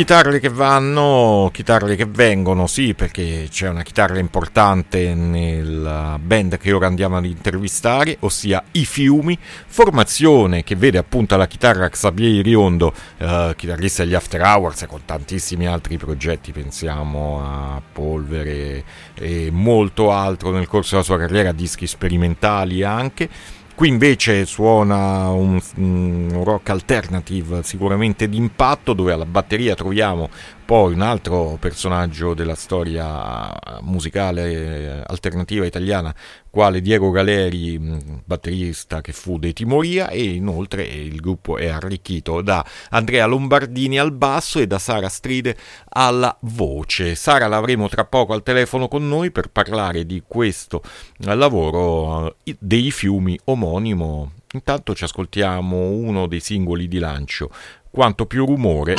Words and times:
chitarre 0.00 0.40
che 0.40 0.48
vanno, 0.48 1.50
chitarre 1.52 1.94
che 1.94 2.06
vengono, 2.06 2.66
sì, 2.66 2.94
perché 2.94 3.48
c'è 3.50 3.68
una 3.68 3.82
chitarra 3.82 4.18
importante 4.18 5.12
nella 5.14 6.18
band 6.18 6.56
che 6.56 6.72
ora 6.72 6.86
andiamo 6.86 7.18
ad 7.18 7.26
intervistare, 7.26 8.16
ossia 8.20 8.64
I 8.70 8.86
Fiumi, 8.86 9.38
formazione 9.66 10.64
che 10.64 10.74
vede 10.74 10.96
appunto 10.96 11.34
alla 11.34 11.46
chitarra 11.46 11.86
Xavier 11.86 12.42
Riondo, 12.42 12.94
eh, 13.18 13.52
chitarrista 13.54 14.02
degli 14.02 14.14
After 14.14 14.40
Hours, 14.40 14.86
con 14.88 15.00
tantissimi 15.04 15.66
altri 15.66 15.98
progetti, 15.98 16.50
pensiamo 16.50 17.42
a 17.44 17.82
Polvere 17.92 18.82
e 19.12 19.50
molto 19.52 20.12
altro 20.12 20.50
nel 20.50 20.66
corso 20.66 20.92
della 20.92 21.04
sua 21.04 21.18
carriera, 21.18 21.52
dischi 21.52 21.86
sperimentali 21.86 22.82
anche 22.82 23.28
Qui 23.80 23.88
invece 23.88 24.44
suona 24.44 25.30
un, 25.30 25.58
un, 25.76 26.42
rock 26.44 26.68
alternative 26.68 27.62
sicuramente 27.62 28.28
d'impatto 28.28 28.92
dove 28.92 29.14
alla 29.14 29.24
batteria 29.24 29.74
troviamo 29.74 30.28
poi 30.70 30.92
un 30.92 31.00
altro 31.00 31.56
personaggio 31.58 32.32
della 32.32 32.54
storia 32.54 33.52
musicale 33.80 35.02
alternativa 35.04 35.66
italiana, 35.66 36.14
quale 36.48 36.80
Diego 36.80 37.10
Galeri, 37.10 37.76
batterista 38.24 39.00
che 39.00 39.10
fu 39.10 39.36
dei 39.36 39.52
Timoria, 39.52 40.10
e 40.10 40.22
inoltre 40.22 40.84
il 40.84 41.18
gruppo 41.20 41.56
è 41.56 41.66
arricchito 41.66 42.40
da 42.40 42.64
Andrea 42.90 43.26
Lombardini 43.26 43.98
al 43.98 44.12
basso 44.12 44.60
e 44.60 44.68
da 44.68 44.78
Sara 44.78 45.08
Stride 45.08 45.56
alla 45.88 46.38
voce. 46.42 47.16
Sara 47.16 47.48
l'avremo 47.48 47.88
tra 47.88 48.04
poco 48.04 48.32
al 48.32 48.44
telefono 48.44 48.86
con 48.86 49.08
noi 49.08 49.32
per 49.32 49.50
parlare 49.50 50.06
di 50.06 50.22
questo 50.24 50.84
lavoro 51.16 52.36
dei 52.60 52.92
fiumi 52.92 53.36
omonimo. 53.46 54.34
Intanto 54.52 54.94
ci 54.94 55.02
ascoltiamo 55.02 55.88
uno 55.88 56.28
dei 56.28 56.38
singoli 56.38 56.86
di 56.86 57.00
lancio, 57.00 57.50
Quanto 57.90 58.24
più 58.24 58.46
rumore 58.46 58.94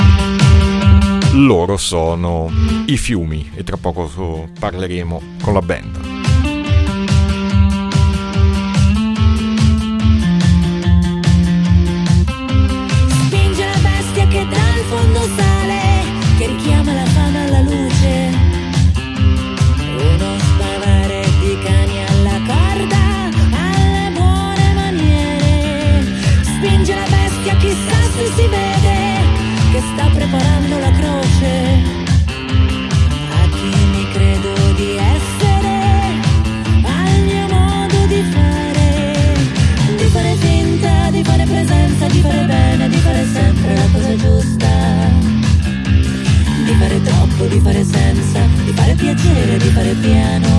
loro 1.33 1.77
sono 1.77 2.49
i 2.87 2.97
fiumi 2.97 3.51
e 3.55 3.63
tra 3.63 3.77
poco 3.77 4.49
parleremo 4.59 5.21
con 5.41 5.53
la 5.53 5.61
band. 5.61 6.20
Di 47.47 47.59
fare 47.59 47.83
senza, 47.83 48.39
di 48.65 48.71
fare 48.73 48.93
piacere, 48.93 49.57
di 49.57 49.69
fare 49.69 49.93
piano, 49.93 50.50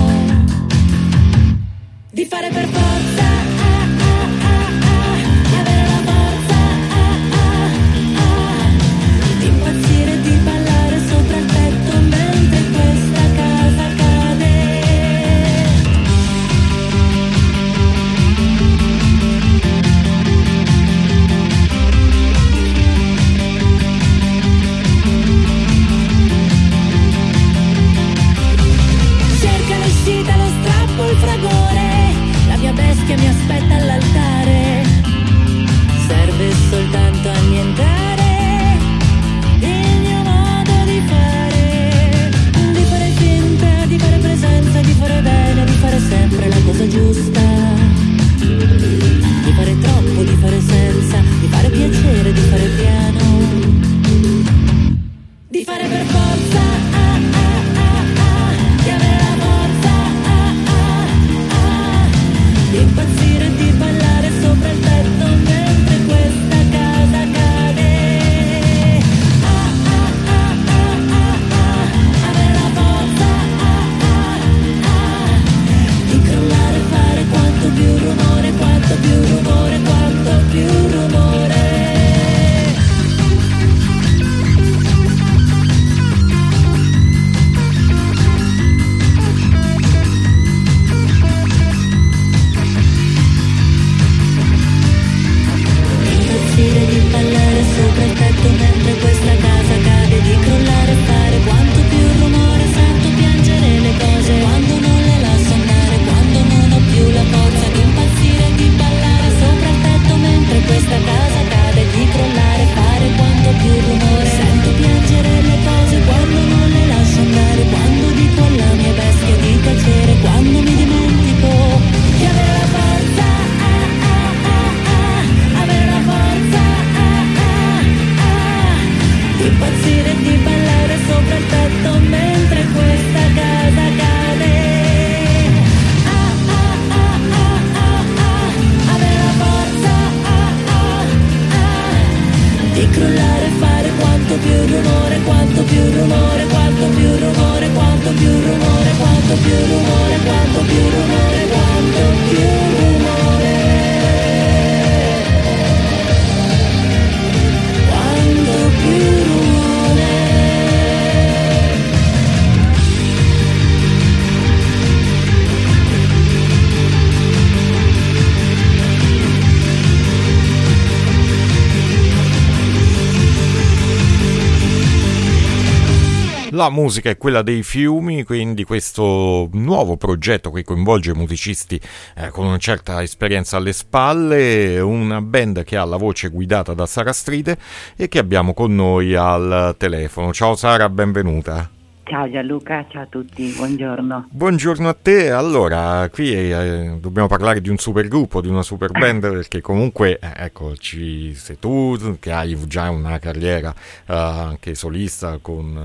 La 176.63 176.69
musica 176.69 177.09
è 177.09 177.17
quella 177.17 177.41
dei 177.41 177.61
fiumi, 177.61 178.23
quindi 178.23 178.63
questo 178.63 179.49
nuovo 179.51 179.97
progetto 179.97 180.49
che 180.49 180.63
coinvolge 180.63 181.13
musicisti 181.13 181.77
eh, 182.15 182.29
con 182.29 182.45
una 182.45 182.57
certa 182.57 183.03
esperienza 183.03 183.57
alle 183.57 183.73
spalle, 183.73 184.79
una 184.79 185.19
band 185.21 185.65
che 185.65 185.75
ha 185.75 185.83
la 185.83 185.97
voce 185.97 186.29
guidata 186.29 186.73
da 186.73 186.85
Sara 186.85 187.11
Stride 187.11 187.57
e 187.97 188.07
che 188.07 188.17
abbiamo 188.17 188.53
con 188.53 188.73
noi 188.73 189.13
al 189.13 189.75
telefono. 189.77 190.31
Ciao 190.31 190.55
Sara, 190.55 190.87
benvenuta. 190.87 191.72
Ciao 192.05 192.29
Gianluca, 192.29 192.85
ciao 192.89 193.03
a 193.03 193.05
tutti, 193.05 193.53
buongiorno. 193.55 194.27
Buongiorno 194.29 194.89
a 194.89 194.93
te. 194.93 195.31
Allora, 195.31 196.09
qui 196.11 196.33
eh, 196.33 196.97
dobbiamo 196.99 197.29
parlare 197.29 197.61
di 197.61 197.69
un 197.69 197.77
super 197.77 198.09
gruppo, 198.09 198.41
di 198.41 198.49
una 198.49 198.61
super 198.61 198.91
band, 198.91 199.21
perché 199.31 199.61
comunque, 199.61 200.19
eh, 200.19 200.31
ecco, 200.35 200.75
ci, 200.75 201.33
sei 201.33 201.57
tu 201.59 202.17
che 202.19 202.33
hai 202.33 202.59
già 202.67 202.89
una 202.89 203.19
carriera 203.19 203.73
eh, 204.05 204.13
anche 204.13 204.75
solista 204.75 205.39
con 205.41 205.77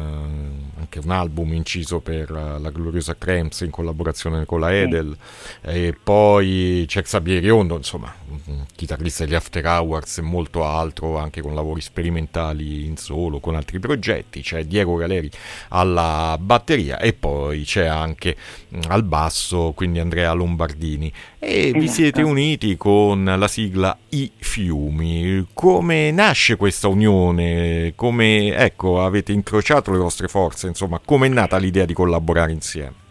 eh, 0.77 0.81
anche 0.81 0.99
un 0.99 1.11
album 1.13 1.53
inciso 1.53 2.01
per 2.01 2.33
uh, 2.33 2.61
la 2.61 2.71
gloriosa 2.71 3.17
Cramps 3.17 3.61
in 3.61 3.71
collaborazione 3.71 4.45
con 4.45 4.59
la 4.59 4.75
Edel, 4.75 5.17
sì. 5.63 5.69
e 5.69 5.97
poi 6.03 6.85
c'è 6.89 7.01
Xavier 7.01 7.41
Riondo, 7.41 7.77
insomma, 7.77 8.13
chitarrista 8.75 9.25
degli 9.25 9.37
After 9.37 9.65
Hours 9.65 10.19
e 10.19 10.23
molto 10.23 10.65
altro, 10.65 11.17
anche 11.17 11.41
con 11.41 11.55
lavori 11.55 11.81
sperimentali 11.81 12.87
in 12.87 12.97
solo, 12.97 13.39
con 13.39 13.55
altri 13.55 13.79
progetti. 13.79 14.43
C'è 14.43 14.65
Diego 14.65 14.97
Galeri 14.97 15.31
alla 15.69 16.08
batteria 16.39 16.99
e 16.99 17.13
poi 17.13 17.63
c'è 17.63 17.87
anche 17.87 18.37
al 18.89 19.03
basso 19.03 19.73
quindi 19.75 19.99
Andrea 19.99 20.33
Lombardini 20.33 21.13
e 21.39 21.61
esatto. 21.65 21.79
vi 21.79 21.89
siete 21.89 22.23
uniti 22.23 22.77
con 22.77 23.25
la 23.25 23.49
sigla 23.49 23.97
I 24.11 24.31
Fiumi. 24.37 25.47
Come 25.53 26.11
nasce 26.11 26.57
questa 26.57 26.89
unione? 26.89 27.93
Come 27.95 28.55
ecco, 28.55 29.03
avete 29.03 29.33
incrociato 29.33 29.93
le 29.93 29.99
vostre 29.99 30.29
forze? 30.29 30.67
Insomma, 30.67 31.01
come 31.05 31.27
è 31.27 31.31
nata 31.31 31.57
l'idea 31.57 31.85
di 31.85 31.95
collaborare 31.95 32.53
insieme? 32.53 33.08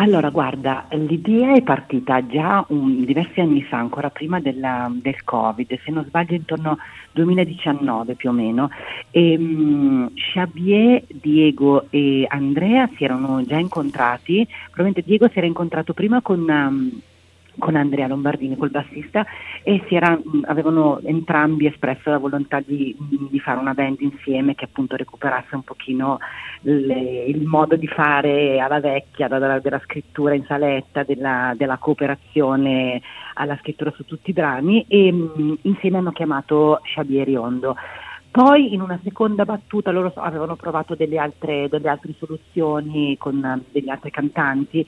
Allora, 0.00 0.30
guarda, 0.30 0.86
l'idea 0.90 1.54
è 1.54 1.62
partita 1.62 2.24
già 2.24 2.64
un, 2.68 3.04
diversi 3.04 3.40
anni 3.40 3.62
fa, 3.64 3.78
ancora 3.78 4.10
prima 4.10 4.38
della, 4.38 4.88
del 4.92 5.24
Covid, 5.24 5.76
se 5.84 5.90
non 5.90 6.04
sbaglio 6.04 6.34
intorno 6.34 6.70
al 6.70 6.78
2019 7.10 8.14
più 8.14 8.28
o 8.28 8.32
meno, 8.32 8.70
e 9.10 9.34
um, 9.36 10.08
Xavier, 10.14 11.02
Diego 11.08 11.86
e 11.90 12.24
Andrea 12.28 12.88
si 12.96 13.02
erano 13.02 13.44
già 13.44 13.58
incontrati, 13.58 14.46
probabilmente 14.66 15.02
Diego 15.02 15.28
si 15.28 15.38
era 15.38 15.48
incontrato 15.48 15.92
prima 15.94 16.20
con... 16.22 16.48
Um, 16.48 17.00
con 17.58 17.76
Andrea 17.76 18.06
Lombardini, 18.06 18.56
col 18.56 18.70
bassista, 18.70 19.26
e 19.62 19.84
era, 19.88 20.18
avevano 20.44 21.00
entrambi 21.02 21.66
espresso 21.66 22.10
la 22.10 22.18
volontà 22.18 22.60
di, 22.64 22.96
di, 22.98 23.40
fare 23.40 23.58
una 23.58 23.74
band 23.74 24.00
insieme 24.00 24.54
che 24.54 24.64
appunto 24.64 24.96
recuperasse 24.96 25.54
un 25.54 25.62
pochino 25.62 26.18
le, 26.62 27.24
il 27.24 27.44
modo 27.44 27.76
di 27.76 27.86
fare 27.86 28.60
alla 28.60 28.80
vecchia, 28.80 29.28
della, 29.28 29.58
della 29.58 29.80
scrittura 29.84 30.34
in 30.34 30.44
saletta, 30.46 31.02
della, 31.02 31.54
della, 31.56 31.78
cooperazione 31.78 33.00
alla 33.34 33.56
scrittura 33.60 33.92
su 33.94 34.04
tutti 34.04 34.30
i 34.30 34.34
brani 34.34 34.84
e 34.88 35.12
mh, 35.12 35.58
insieme 35.62 35.98
hanno 35.98 36.12
chiamato 36.12 36.80
Xavier 36.82 37.26
Riondo. 37.26 37.76
Poi 38.30 38.74
in 38.74 38.82
una 38.82 39.00
seconda 39.02 39.44
battuta 39.44 39.90
loro 39.90 40.12
avevano 40.14 40.54
provato 40.54 40.94
delle 40.94 41.18
altre, 41.18 41.68
delle 41.68 41.88
altre 41.88 42.14
soluzioni 42.18 43.16
con 43.16 43.64
degli 43.70 43.88
altri 43.88 44.10
cantanti, 44.10 44.86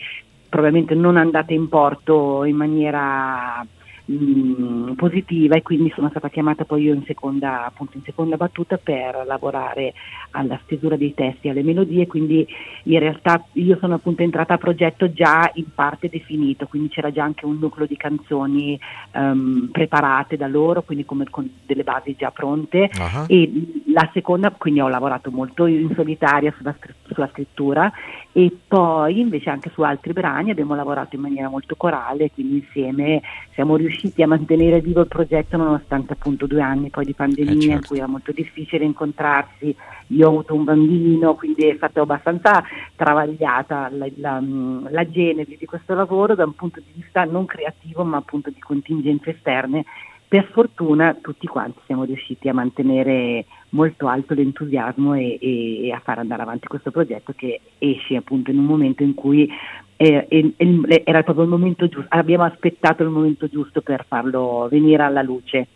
probabilmente 0.50 0.94
non 0.94 1.16
andate 1.16 1.54
in 1.54 1.68
porto 1.68 2.44
in 2.44 2.56
maniera 2.56 3.64
mh, 4.10 4.94
positiva 4.94 5.56
e 5.56 5.62
quindi 5.62 5.92
sono 5.94 6.08
stata 6.10 6.28
chiamata 6.28 6.64
poi 6.64 6.82
io 6.82 6.94
in 6.94 7.04
seconda, 7.04 7.64
appunto, 7.64 7.96
in 7.96 8.02
seconda 8.02 8.36
battuta 8.36 8.76
per 8.76 9.22
lavorare 9.26 9.94
alla 10.32 10.58
stesura 10.64 10.96
dei 10.96 11.14
testi, 11.14 11.48
alle 11.48 11.62
melodie, 11.62 12.06
quindi 12.06 12.46
in 12.84 12.98
realtà 12.98 13.44
io 13.52 13.76
sono 13.80 13.94
appunto 13.94 14.22
entrata 14.22 14.54
a 14.54 14.58
progetto 14.58 15.12
già 15.12 15.50
in 15.54 15.66
parte 15.74 16.08
definito, 16.08 16.66
quindi 16.66 16.88
c'era 16.88 17.10
già 17.10 17.24
anche 17.24 17.46
un 17.46 17.58
nucleo 17.58 17.86
di 17.86 17.96
canzoni 17.96 18.78
um, 19.12 19.68
preparate 19.70 20.36
da 20.36 20.48
loro, 20.48 20.82
quindi 20.82 21.04
come 21.04 21.26
con 21.30 21.48
delle 21.64 21.84
basi 21.84 22.16
già 22.16 22.30
pronte 22.30 22.90
uh-huh. 22.92 23.24
e 23.28 23.50
la 23.92 24.08
seconda, 24.12 24.50
quindi 24.50 24.80
ho 24.80 24.88
lavorato 24.88 25.30
molto 25.30 25.66
in 25.66 25.92
solitaria 25.94 26.52
sulla, 26.56 26.74
sulla 27.06 27.28
scrittura 27.32 27.92
e 28.32 28.56
poi 28.68 29.18
invece 29.18 29.50
anche 29.50 29.70
su 29.74 29.82
altri 29.82 30.12
brani 30.12 30.50
abbiamo 30.50 30.76
lavorato 30.76 31.16
in 31.16 31.22
maniera 31.22 31.48
molto 31.48 31.74
corale, 31.74 32.30
quindi 32.30 32.58
insieme 32.58 33.20
siamo 33.54 33.74
riusciti 33.74 34.22
a 34.22 34.28
mantenere 34.28 34.80
vivo 34.80 35.00
il 35.00 35.08
progetto 35.08 35.56
nonostante 35.56 36.12
appunto 36.12 36.46
due 36.46 36.62
anni 36.62 36.90
poi 36.90 37.04
di 37.04 37.14
pandemia 37.14 37.52
eh 37.52 37.60
certo. 37.60 37.72
in 37.72 37.86
cui 37.86 37.96
era 37.98 38.06
molto 38.06 38.30
difficile 38.30 38.84
incontrarsi, 38.84 39.74
io 40.08 40.26
ho 40.26 40.30
avuto 40.30 40.54
un 40.54 40.64
bambino, 40.64 41.34
quindi 41.34 41.66
è 41.68 41.74
stata 41.76 42.00
abbastanza 42.00 42.62
travagliata 42.94 43.88
la, 43.90 44.06
la, 44.16 44.42
la 44.88 45.10
genesi 45.10 45.56
di 45.58 45.66
questo 45.66 45.94
lavoro 45.94 46.34
da 46.36 46.44
un 46.44 46.54
punto 46.54 46.80
di 46.80 46.92
vista 46.94 47.24
non 47.24 47.46
creativo 47.46 48.04
ma 48.04 48.18
appunto 48.18 48.50
di 48.50 48.60
contingenze 48.60 49.30
esterne 49.30 49.84
per 50.30 50.48
fortuna 50.52 51.16
tutti 51.20 51.48
quanti 51.48 51.80
siamo 51.86 52.04
riusciti 52.04 52.48
a 52.48 52.54
mantenere 52.54 53.46
molto 53.70 54.06
alto 54.06 54.32
l'entusiasmo 54.32 55.14
e, 55.14 55.36
e, 55.40 55.86
e, 55.88 55.92
a 55.92 55.98
far 55.98 56.20
andare 56.20 56.42
avanti 56.42 56.68
questo 56.68 56.92
progetto 56.92 57.32
che 57.34 57.60
esce 57.78 58.14
appunto 58.14 58.52
in 58.52 58.58
un 58.58 58.64
momento 58.64 59.02
in 59.02 59.14
cui 59.14 59.50
eh, 59.96 60.54
era 61.02 61.24
proprio 61.24 61.44
il 61.46 61.50
momento 61.50 61.88
giusto, 61.88 62.06
abbiamo 62.10 62.44
aspettato 62.44 63.02
il 63.02 63.08
momento 63.08 63.48
giusto 63.48 63.80
per 63.80 64.04
farlo 64.06 64.68
venire 64.70 65.02
alla 65.02 65.22
luce. 65.22 65.66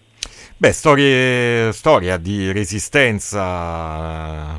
Beh, 0.57 0.71
storie, 0.71 1.73
storia 1.73 2.17
di 2.17 2.53
resistenza 2.53 3.45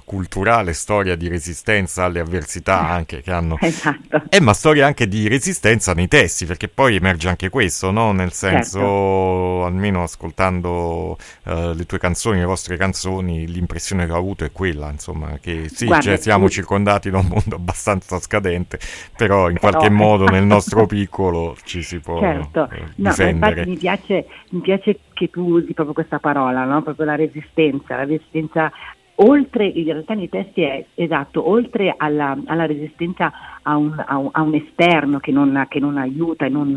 culturale, 0.03 0.73
storia 0.73 1.15
di 1.15 1.29
resistenza 1.29 2.03
alle 2.03 2.19
avversità 2.19 2.81
eh, 2.81 2.91
anche 2.91 3.21
che 3.21 3.31
hanno... 3.31 3.57
Esatto. 3.61 4.23
Eh, 4.27 4.41
ma 4.41 4.53
storia 4.53 4.85
anche 4.85 5.07
di 5.07 5.29
resistenza 5.29 5.93
nei 5.93 6.09
testi, 6.09 6.45
perché 6.45 6.67
poi 6.67 6.97
emerge 6.97 7.29
anche 7.29 7.47
questo, 7.47 7.91
no? 7.91 8.11
Nel 8.11 8.33
senso, 8.33 8.77
certo. 8.77 9.65
almeno 9.65 10.03
ascoltando 10.03 11.17
uh, 11.43 11.71
le 11.73 11.85
tue 11.85 11.97
canzoni, 11.97 12.39
le 12.39 12.45
vostre 12.45 12.75
canzoni, 12.75 13.47
l'impressione 13.47 14.05
che 14.05 14.11
ho 14.11 14.17
avuto 14.17 14.43
è 14.43 14.51
quella, 14.51 14.91
insomma, 14.91 15.39
che 15.39 15.69
sì, 15.73 15.85
Guarda, 15.85 16.03
cioè, 16.03 16.17
siamo 16.17 16.47
tu... 16.47 16.51
circondati 16.51 17.09
da 17.09 17.19
un 17.19 17.27
mondo 17.27 17.55
abbastanza 17.55 18.19
scadente, 18.19 18.79
però 19.15 19.49
in 19.49 19.57
qualche 19.57 19.87
però... 19.87 19.95
modo 20.03 20.25
nel 20.25 20.43
nostro 20.43 20.85
piccolo 20.85 21.55
ci 21.63 21.81
si 21.81 21.99
può 21.99 22.19
certo. 22.19 22.69
eh, 22.69 22.83
no, 22.97 23.15
infatti 23.17 23.63
mi 23.65 23.77
piace, 23.77 24.25
mi 24.49 24.59
piace 24.59 24.99
che 25.15 25.29
tu 25.29 25.53
usi 25.53 25.73
proprio 25.73 25.95
questa 25.95 26.19
parola, 26.19 26.65
no? 26.65 26.83
proprio 26.83 27.05
la 27.05 27.15
resistenza, 27.15 27.95
la 27.95 28.03
resistenza 28.03 28.71
oltre, 29.15 29.65
in 29.65 29.85
realtà 29.85 30.13
nei 30.13 30.29
testi 30.29 30.61
è 30.61 30.85
esatto, 30.95 31.47
oltre 31.49 31.93
alla, 31.95 32.37
alla 32.45 32.65
resistenza 32.65 33.31
a 33.61 33.77
un, 33.77 34.03
a, 34.05 34.17
un, 34.17 34.29
a 34.31 34.41
un, 34.41 34.53
esterno 34.55 35.19
che 35.19 35.31
non, 35.31 35.65
che 35.69 35.79
non 35.79 35.97
aiuta 35.97 36.45
e 36.45 36.49
non, 36.49 36.73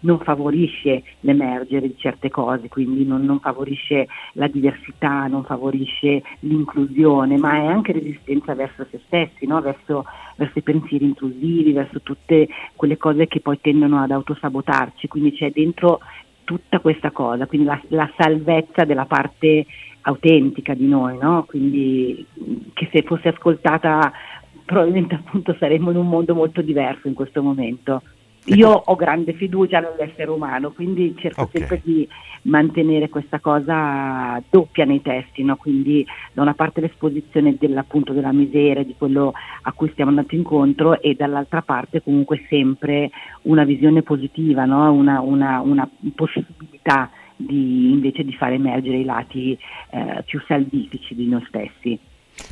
non, 0.00 0.18
favorisce 0.20 1.02
l'emergere 1.20 1.88
di 1.88 1.96
certe 1.98 2.30
cose, 2.30 2.68
quindi 2.68 3.04
non, 3.04 3.24
non, 3.24 3.40
favorisce 3.40 4.08
la 4.32 4.48
diversità, 4.48 5.26
non 5.26 5.44
favorisce 5.44 6.22
l'inclusione, 6.40 7.36
ma 7.36 7.56
è 7.56 7.66
anche 7.66 7.92
resistenza 7.92 8.54
verso 8.54 8.86
se 8.90 9.00
stessi, 9.04 9.46
no? 9.46 9.60
verso, 9.60 10.06
verso 10.36 10.58
i 10.58 10.62
pensieri 10.62 11.04
intrusivi, 11.04 11.72
verso 11.72 12.00
tutte 12.00 12.48
quelle 12.74 12.96
cose 12.96 13.26
che 13.26 13.40
poi 13.40 13.60
tendono 13.60 14.00
ad 14.00 14.10
autosabotarci, 14.10 15.08
quindi 15.08 15.32
c'è 15.32 15.50
dentro 15.50 16.00
tutta 16.44 16.80
questa 16.80 17.10
cosa, 17.10 17.46
quindi 17.46 17.66
la, 17.66 17.80
la 17.88 18.10
salvezza 18.16 18.84
della 18.84 19.06
parte 19.06 19.66
autentica 20.02 20.74
di 20.74 20.86
noi, 20.86 21.16
no? 21.18 21.44
quindi 21.44 22.24
che 22.72 22.88
se 22.92 23.02
fosse 23.02 23.28
ascoltata 23.28 24.12
probabilmente 24.64 25.14
appunto 25.14 25.54
saremmo 25.58 25.90
in 25.90 25.96
un 25.96 26.08
mondo 26.08 26.34
molto 26.34 26.62
diverso 26.62 27.08
in 27.08 27.14
questo 27.14 27.42
momento. 27.42 28.02
Io 28.46 28.68
ho 28.68 28.94
grande 28.94 29.32
fiducia 29.32 29.80
nell'essere 29.80 30.30
umano, 30.30 30.72
quindi 30.72 31.14
cerco 31.18 31.42
okay. 31.42 31.60
sempre 31.60 31.80
di 31.82 32.06
mantenere 32.42 33.08
questa 33.08 33.40
cosa 33.40 34.42
doppia 34.50 34.84
nei 34.84 35.00
testi, 35.00 35.42
no? 35.42 35.56
quindi 35.56 36.06
da 36.32 36.42
una 36.42 36.52
parte 36.52 36.80
l'esposizione 36.80 37.56
dell'appunto 37.58 38.12
della 38.12 38.32
miseria, 38.32 38.84
di 38.84 38.94
quello 38.98 39.32
a 39.62 39.72
cui 39.72 39.88
stiamo 39.92 40.10
andando 40.10 40.34
incontro 40.34 41.00
e 41.00 41.14
dall'altra 41.14 41.62
parte 41.62 42.02
comunque 42.02 42.44
sempre 42.48 43.10
una 43.42 43.64
visione 43.64 44.02
positiva, 44.02 44.64
no? 44.66 44.92
una, 44.92 45.20
una, 45.20 45.60
una, 45.60 45.88
possibilità 46.14 47.10
di, 47.36 47.92
invece 47.92 48.24
di 48.24 48.34
far 48.34 48.52
emergere 48.52 48.98
i 48.98 49.04
lati 49.04 49.58
eh, 49.90 50.22
più 50.26 50.40
salvifici 50.46 51.14
di 51.14 51.26
noi 51.26 51.44
stessi. 51.48 51.98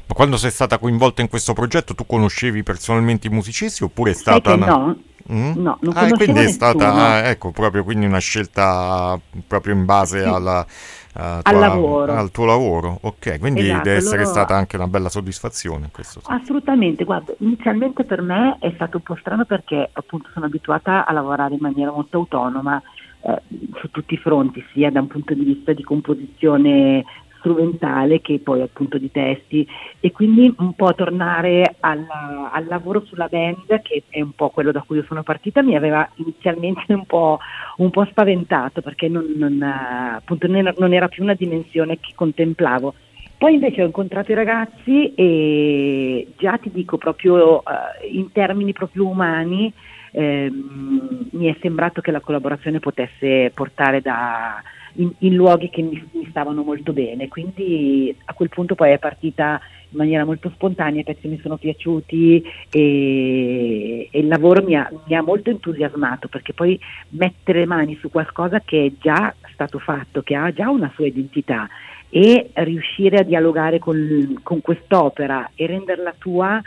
Ma 0.07 0.15
quando 0.15 0.37
sei 0.37 0.51
stata 0.51 0.79
coinvolta 0.79 1.23
in 1.23 1.29
questo 1.29 1.53
progetto 1.53 1.95
tu 1.95 2.07
conoscevi 2.07 2.63
personalmente 2.63 3.27
i 3.27 3.31
musicisti 3.31 3.83
oppure 3.83 4.13
è 4.13 4.15
stata... 4.15 4.55
Una... 4.55 4.67
No, 4.67 4.97
Mm? 5.33 5.53
No, 5.57 5.79
non 5.81 5.97
ah, 5.97 6.09
quindi 6.11 6.41
è 6.41 6.49
stata 6.49 6.93
ah, 6.93 7.19
ecco, 7.29 7.53
proprio 7.53 7.85
quindi 7.85 8.05
una 8.05 8.19
scelta 8.19 9.19
proprio 9.47 9.75
in 9.75 9.87
base 9.87 10.21
sì. 10.21 10.29
alla, 10.29 10.67
tua, 11.13 11.41
al, 11.43 12.09
al, 12.11 12.31
tuo 12.31 12.45
lavoro. 12.45 12.99
Ok, 13.03 13.39
quindi 13.39 13.61
esatto, 13.61 13.83
deve 13.85 13.97
essere 13.97 14.23
loro... 14.23 14.31
stata 14.31 14.55
anche 14.55 14.77
una 14.77 14.89
bella 14.89 15.09
soddisfazione. 15.09 15.89
Questo, 15.91 16.21
Assolutamente, 16.25 17.05
guarda, 17.05 17.33
inizialmente 17.39 18.05
per 18.05 18.21
me 18.21 18.59
è 18.61 18.71
stato 18.75 18.99
un 18.99 19.03
po' 19.03 19.17
strano 19.17 19.47
perché 19.47 19.89
appunto 19.93 20.29
sono 20.35 20.47
abituata 20.47 21.07
a 21.07 21.13
lavorare 21.13 21.55
in 21.55 21.61
maniera 21.61 21.91
molto 21.91 22.19
autonoma 22.19 22.83
eh, 23.23 23.43
su 23.81 23.91
tutti 23.91 24.15
i 24.15 24.19
fronti, 24.19 24.63
sia 24.73 24.91
da 24.91 25.01
un 25.01 25.07
punto 25.07 25.33
di 25.33 25.45
vista 25.45 25.73
di 25.73 25.83
composizione 25.83 27.05
strumentale 27.43 28.21
che 28.21 28.39
poi 28.39 28.63
appunto 28.63 28.97
di 28.97 29.11
testi. 29.11 29.67
E 30.01 30.13
quindi 30.13 30.55
un 30.59 30.75
po' 30.75 30.95
tornare 30.95 31.77
al, 31.81 32.07
al, 32.53 32.67
lavoro 32.67 33.05
sulla 33.05 33.27
band 33.27 33.83
che 33.83 34.05
è 34.09 34.21
un 34.21 34.33
po' 34.33 34.51
quello 34.51 34.71
da 34.71 34.83
cui 34.87 34.97
io 34.97 35.05
sono 35.05 35.25
partita 35.25 35.63
mi 35.63 35.77
aveva 35.77 36.09
inizialmente 36.15 36.95
un 36.95 37.05
po', 37.05 37.39
un 37.79 37.91
po 37.91 38.05
spaventato 38.07 38.81
perché 38.81 39.09
non, 39.09 39.27
non, 39.37 39.61
appunto 39.61 40.47
non 40.47 40.95
era 40.95 41.09
più 41.09 41.23
una 41.23 41.35
dimensione 41.35 41.99
che 41.99 42.13
contemplavo. 42.15 42.95
Poi 43.37 43.55
invece 43.55 43.83
ho 43.83 43.87
incontrato 43.87 44.31
i 44.31 44.37
ragazzi 44.37 45.15
e 45.15 46.29
già 46.39 46.59
ti 46.59 46.71
dico 46.71 46.97
proprio 46.97 47.57
uh, 47.57 47.63
in 48.09 48.31
termini 48.31 48.73
proprio 48.73 49.09
umani 49.09 49.73
ehm, 50.13 51.29
mi 51.33 51.47
è 51.47 51.57
sembrato 51.61 52.01
che 52.01 52.13
la 52.13 52.21
collaborazione 52.21 52.79
potesse 52.79 53.51
portare 53.53 54.01
da, 54.01 54.63
in, 54.95 55.11
in, 55.19 55.35
luoghi 55.35 55.71
che 55.71 55.83
mi, 55.83 56.03
mi, 56.13 56.27
stavano 56.29 56.63
molto 56.63 56.93
bene, 56.93 57.29
quindi 57.29 58.15
a 58.25 58.35
quel 58.35 58.49
punto 58.49 58.75
poi 58.75 58.91
è 58.93 58.99
partita 58.99 59.61
in 59.91 59.99
maniera 59.99 60.25
molto 60.25 60.51
spontanea, 60.55 61.01
i 61.01 61.05
pezzi 61.05 61.29
mi 61.29 61.39
sono 61.41 61.57
piaciuti 61.57 62.43
e, 62.71 64.09
e 64.11 64.19
il 64.19 64.27
lavoro 64.27 64.63
mi 64.63 64.75
ha, 64.75 64.91
mi 65.07 65.15
ha, 65.15 65.23
molto 65.23 65.51
entusiasmato 65.51 66.29
perché 66.29 66.53
poi 66.55 66.79
mettere 67.11 67.61
le 67.61 67.67
mani 67.67 67.97
su 68.01 68.11
qualcosa 68.11 68.61
che 68.61 68.87
è 68.87 68.93
già 69.01 69.35
stato 69.53 69.79
fatto, 69.79 70.23
che 70.23 70.35
ha 70.35 70.51
già 70.53 70.71
una 70.71 70.91
sua 70.95 71.07
identità 71.07 71.69
e 72.09 72.51
riuscire 72.55 73.19
a 73.19 73.23
dialogare 73.23 73.79
con, 73.79 74.41
con 74.43 74.61
quest'opera 74.61 75.51
e 75.55 75.67
renderla 75.67 76.15
tua 76.19 76.61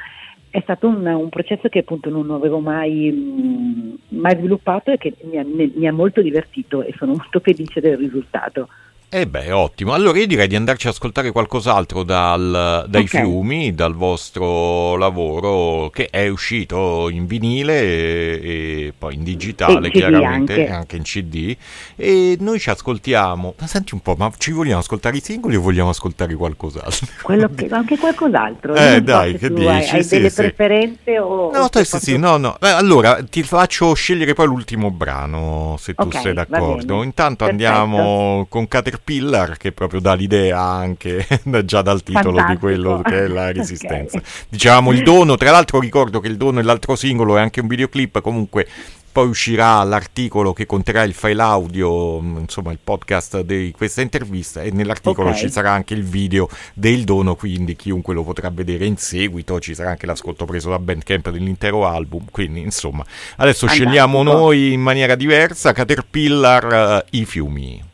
è 0.56 0.62
stato 0.62 0.88
un, 0.88 1.06
un, 1.06 1.28
processo 1.28 1.68
che 1.68 1.80
appunto 1.80 2.10
non 2.10 2.32
avevo 2.32 2.60
mai, 2.60 4.00
mai 4.08 4.38
sviluppato 4.38 4.90
e 4.90 4.98
che 4.98 5.14
mi 5.24 5.38
ha, 5.38 5.44
mi 5.44 5.86
ha 5.86 5.92
molto 5.92 6.22
divertito 6.22 6.82
e 6.82 6.94
sono 6.98 7.12
molto 7.12 7.42
felice 7.42 7.82
del 7.82 7.98
risultato. 7.98 8.70
Eh 9.18 9.28
beh, 9.28 9.50
ottimo. 9.54 9.94
Allora 9.94 10.18
io 10.20 10.28
direi 10.28 10.46
di 10.46 10.58
andarci 10.58 10.88
ad 10.88 10.94
ascoltare 10.94 11.32
qualcos'altro 11.32 12.04
dal, 12.04 12.86
dai 12.86 13.04
okay. 13.04 13.22
fiumi, 13.22 13.74
dal 13.74 13.96
vostro 13.96 14.98
lavoro 14.98 15.90
che 15.90 16.10
è 16.10 16.28
uscito 16.28 17.08
in 17.08 17.26
vinile 17.26 17.80
e, 17.80 18.40
e 18.42 18.94
poi 18.98 19.14
in 19.14 19.24
digitale, 19.24 19.90
chiaramente, 19.90 20.60
anche. 20.60 20.70
anche. 20.70 20.96
in 20.98 21.04
CD. 21.04 21.56
E 21.96 22.36
noi 22.42 22.60
ci 22.60 22.70
ascoltiamo. 22.70 23.54
Ma 23.58 23.68
senti 23.68 23.94
un 23.94 24.02
po', 24.02 24.16
ma 24.18 24.30
ci 24.38 24.52
vogliamo 24.52 24.80
ascoltare 24.80 25.16
i 25.16 25.22
singoli 25.22 25.56
o 25.56 25.62
vogliamo 25.62 25.92
ascoltare 25.92 26.36
qualcos'altro? 26.36 27.08
Quello 27.24 27.50
che, 27.56 27.70
anche 27.70 27.98
qualcos'altro. 27.98 28.76
Eh 28.76 29.02
dai, 29.02 29.32
so 29.32 29.38
che 29.38 29.50
dici? 29.54 29.66
Hai, 29.66 29.90
hai 29.92 30.04
sì, 30.04 30.10
delle 30.10 30.30
sì. 30.30 30.42
preferenze 30.42 31.20
o... 31.20 31.52
No, 31.54 31.70
te, 31.70 31.86
sì, 31.86 32.00
sì, 32.00 32.18
no, 32.18 32.36
no. 32.36 32.58
Eh, 32.60 32.68
allora, 32.68 33.24
ti 33.24 33.44
faccio 33.44 33.94
scegliere 33.94 34.34
poi 34.34 34.48
l'ultimo 34.48 34.92
brano, 34.92 35.78
se 35.80 35.94
tu 35.94 36.04
okay, 36.04 36.22
sei 36.22 36.34
d'accordo. 36.34 37.02
Intanto 37.02 37.46
Perfetto. 37.46 37.66
andiamo 37.66 38.46
con 38.50 38.68
Caterpillar 38.68 39.04
Caterpillar 39.06 39.58
che 39.58 39.72
proprio 39.72 40.00
dà 40.00 40.16
l'idea 40.16 40.60
anche 40.60 41.26
già 41.64 41.82
dal 41.84 42.02
titolo 42.02 42.38
Fantastico. 42.38 42.52
di 42.52 42.58
quello 42.58 43.02
che 43.04 43.26
è 43.26 43.28
la 43.28 43.52
resistenza. 43.54 44.18
okay. 44.18 44.30
Dicevamo 44.50 44.92
il 44.92 45.04
dono, 45.04 45.38
tra 45.38 45.52
l'altro 45.52 45.80
ricordo 45.80 46.20
che 46.20 46.28
il 46.28 46.38
dono 46.38 46.60
è 46.60 46.64
l'altro 46.64 46.96
singolo 46.96 47.38
è 47.38 47.42
anche 47.42 47.62
un 47.62 47.68
videoclip, 47.68 48.20
comunque 48.22 48.68
poi 49.12 49.30
uscirà 49.30 49.82
l'articolo 49.84 50.52
che 50.52 50.66
conterrà 50.66 51.04
il 51.04 51.14
file 51.14 51.42
audio, 51.42 52.20
mm, 52.20 52.38
insomma 52.40 52.72
il 52.72 52.80
podcast 52.84 53.42
di 53.42 53.72
questa 53.78 54.02
intervista 54.02 54.62
e 54.62 54.72
nell'articolo 54.72 55.30
okay. 55.30 55.40
ci 55.40 55.50
sarà 55.50 55.72
anche 55.72 55.94
il 55.94 56.04
video 56.04 56.50
del 56.74 57.06
dono, 57.06 57.36
quindi 57.36 57.78
chiunque 57.78 58.14
lo 58.14 58.24
potrà 58.24 58.50
vedere 58.50 58.86
in 58.86 58.98
seguito, 58.98 59.62
ci 59.62 59.74
sarà 59.74 59.92
anche 59.92 60.06
l'ascolto 60.06 60.44
preso 60.44 60.70
da 60.70 60.80
Bandcamp 60.80 61.30
dell'intero 61.30 61.88
album, 61.88 62.26
quindi 62.30 62.60
insomma 62.60 63.06
adesso 63.38 63.68
Fantastico. 63.68 63.90
scegliamo 63.90 64.24
noi 64.24 64.74
in 64.74 64.82
maniera 64.82 65.16
diversa 65.16 65.72
Caterpillar 65.72 67.04
uh, 67.04 67.08
i 67.12 67.24
fiumi. 67.24 67.94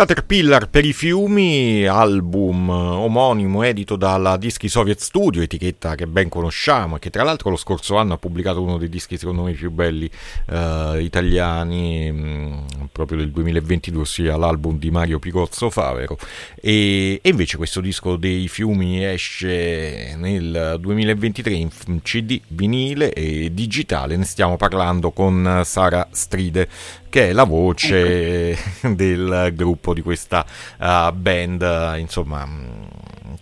Caterpillar 0.00 0.70
per 0.70 0.86
i 0.86 0.94
fiumi, 0.94 1.84
album 1.84 2.70
omonimo 2.70 3.62
edito 3.62 3.96
dalla 3.96 4.38
Dischi 4.38 4.66
Soviet 4.70 4.98
Studio, 4.98 5.42
etichetta 5.42 5.94
che 5.94 6.06
ben 6.06 6.30
conosciamo 6.30 6.96
e 6.96 6.98
che 6.98 7.10
tra 7.10 7.22
l'altro 7.22 7.50
lo 7.50 7.56
scorso 7.56 7.96
anno 7.96 8.14
ha 8.14 8.16
pubblicato 8.16 8.62
uno 8.62 8.78
dei 8.78 8.88
dischi 8.88 9.18
secondo 9.18 9.42
me 9.42 9.52
più 9.52 9.70
belli 9.70 10.10
eh, 10.46 11.00
italiani, 11.02 12.10
mh, 12.10 12.16
mm, 12.18 12.84
proprio 12.92 13.18
del 13.18 13.30
2022, 13.30 14.00
ossia 14.00 14.38
l'album 14.38 14.78
di 14.78 14.90
Mario 14.90 15.18
Picozzo 15.18 15.68
Favero. 15.68 16.16
E, 16.54 17.20
e, 17.22 17.28
invece 17.28 17.58
questo 17.58 17.82
disco 17.82 18.16
dei 18.16 18.48
fiumi 18.48 19.04
esce 19.04 20.14
nel 20.16 20.78
2023 20.80 21.52
in 21.52 22.00
CD, 22.00 22.40
vinile 22.48 23.12
e 23.12 23.52
digitale, 23.52 24.16
ne 24.16 24.24
stiamo 24.24 24.56
parlando 24.56 25.10
con 25.10 25.60
Sara 25.62 26.08
Stride 26.10 26.68
che 27.10 27.28
è 27.28 27.32
la 27.32 27.44
voce 27.44 28.52
ecco. 28.52 28.88
del 28.94 29.52
gruppo 29.54 29.92
di 29.92 30.00
questa 30.00 30.46
uh, 30.78 31.12
band, 31.12 31.96
insomma, 31.98 32.48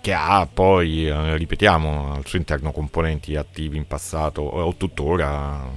che 0.01 0.13
ha 0.13 0.49
poi, 0.53 1.09
uh, 1.09 1.37
ripetiamo, 1.37 2.15
al 2.15 2.27
suo 2.27 2.39
interno 2.39 2.73
componenti 2.73 3.37
attivi 3.37 3.77
in 3.77 3.87
passato 3.87 4.43
o 4.43 4.75
tuttora 4.75 5.71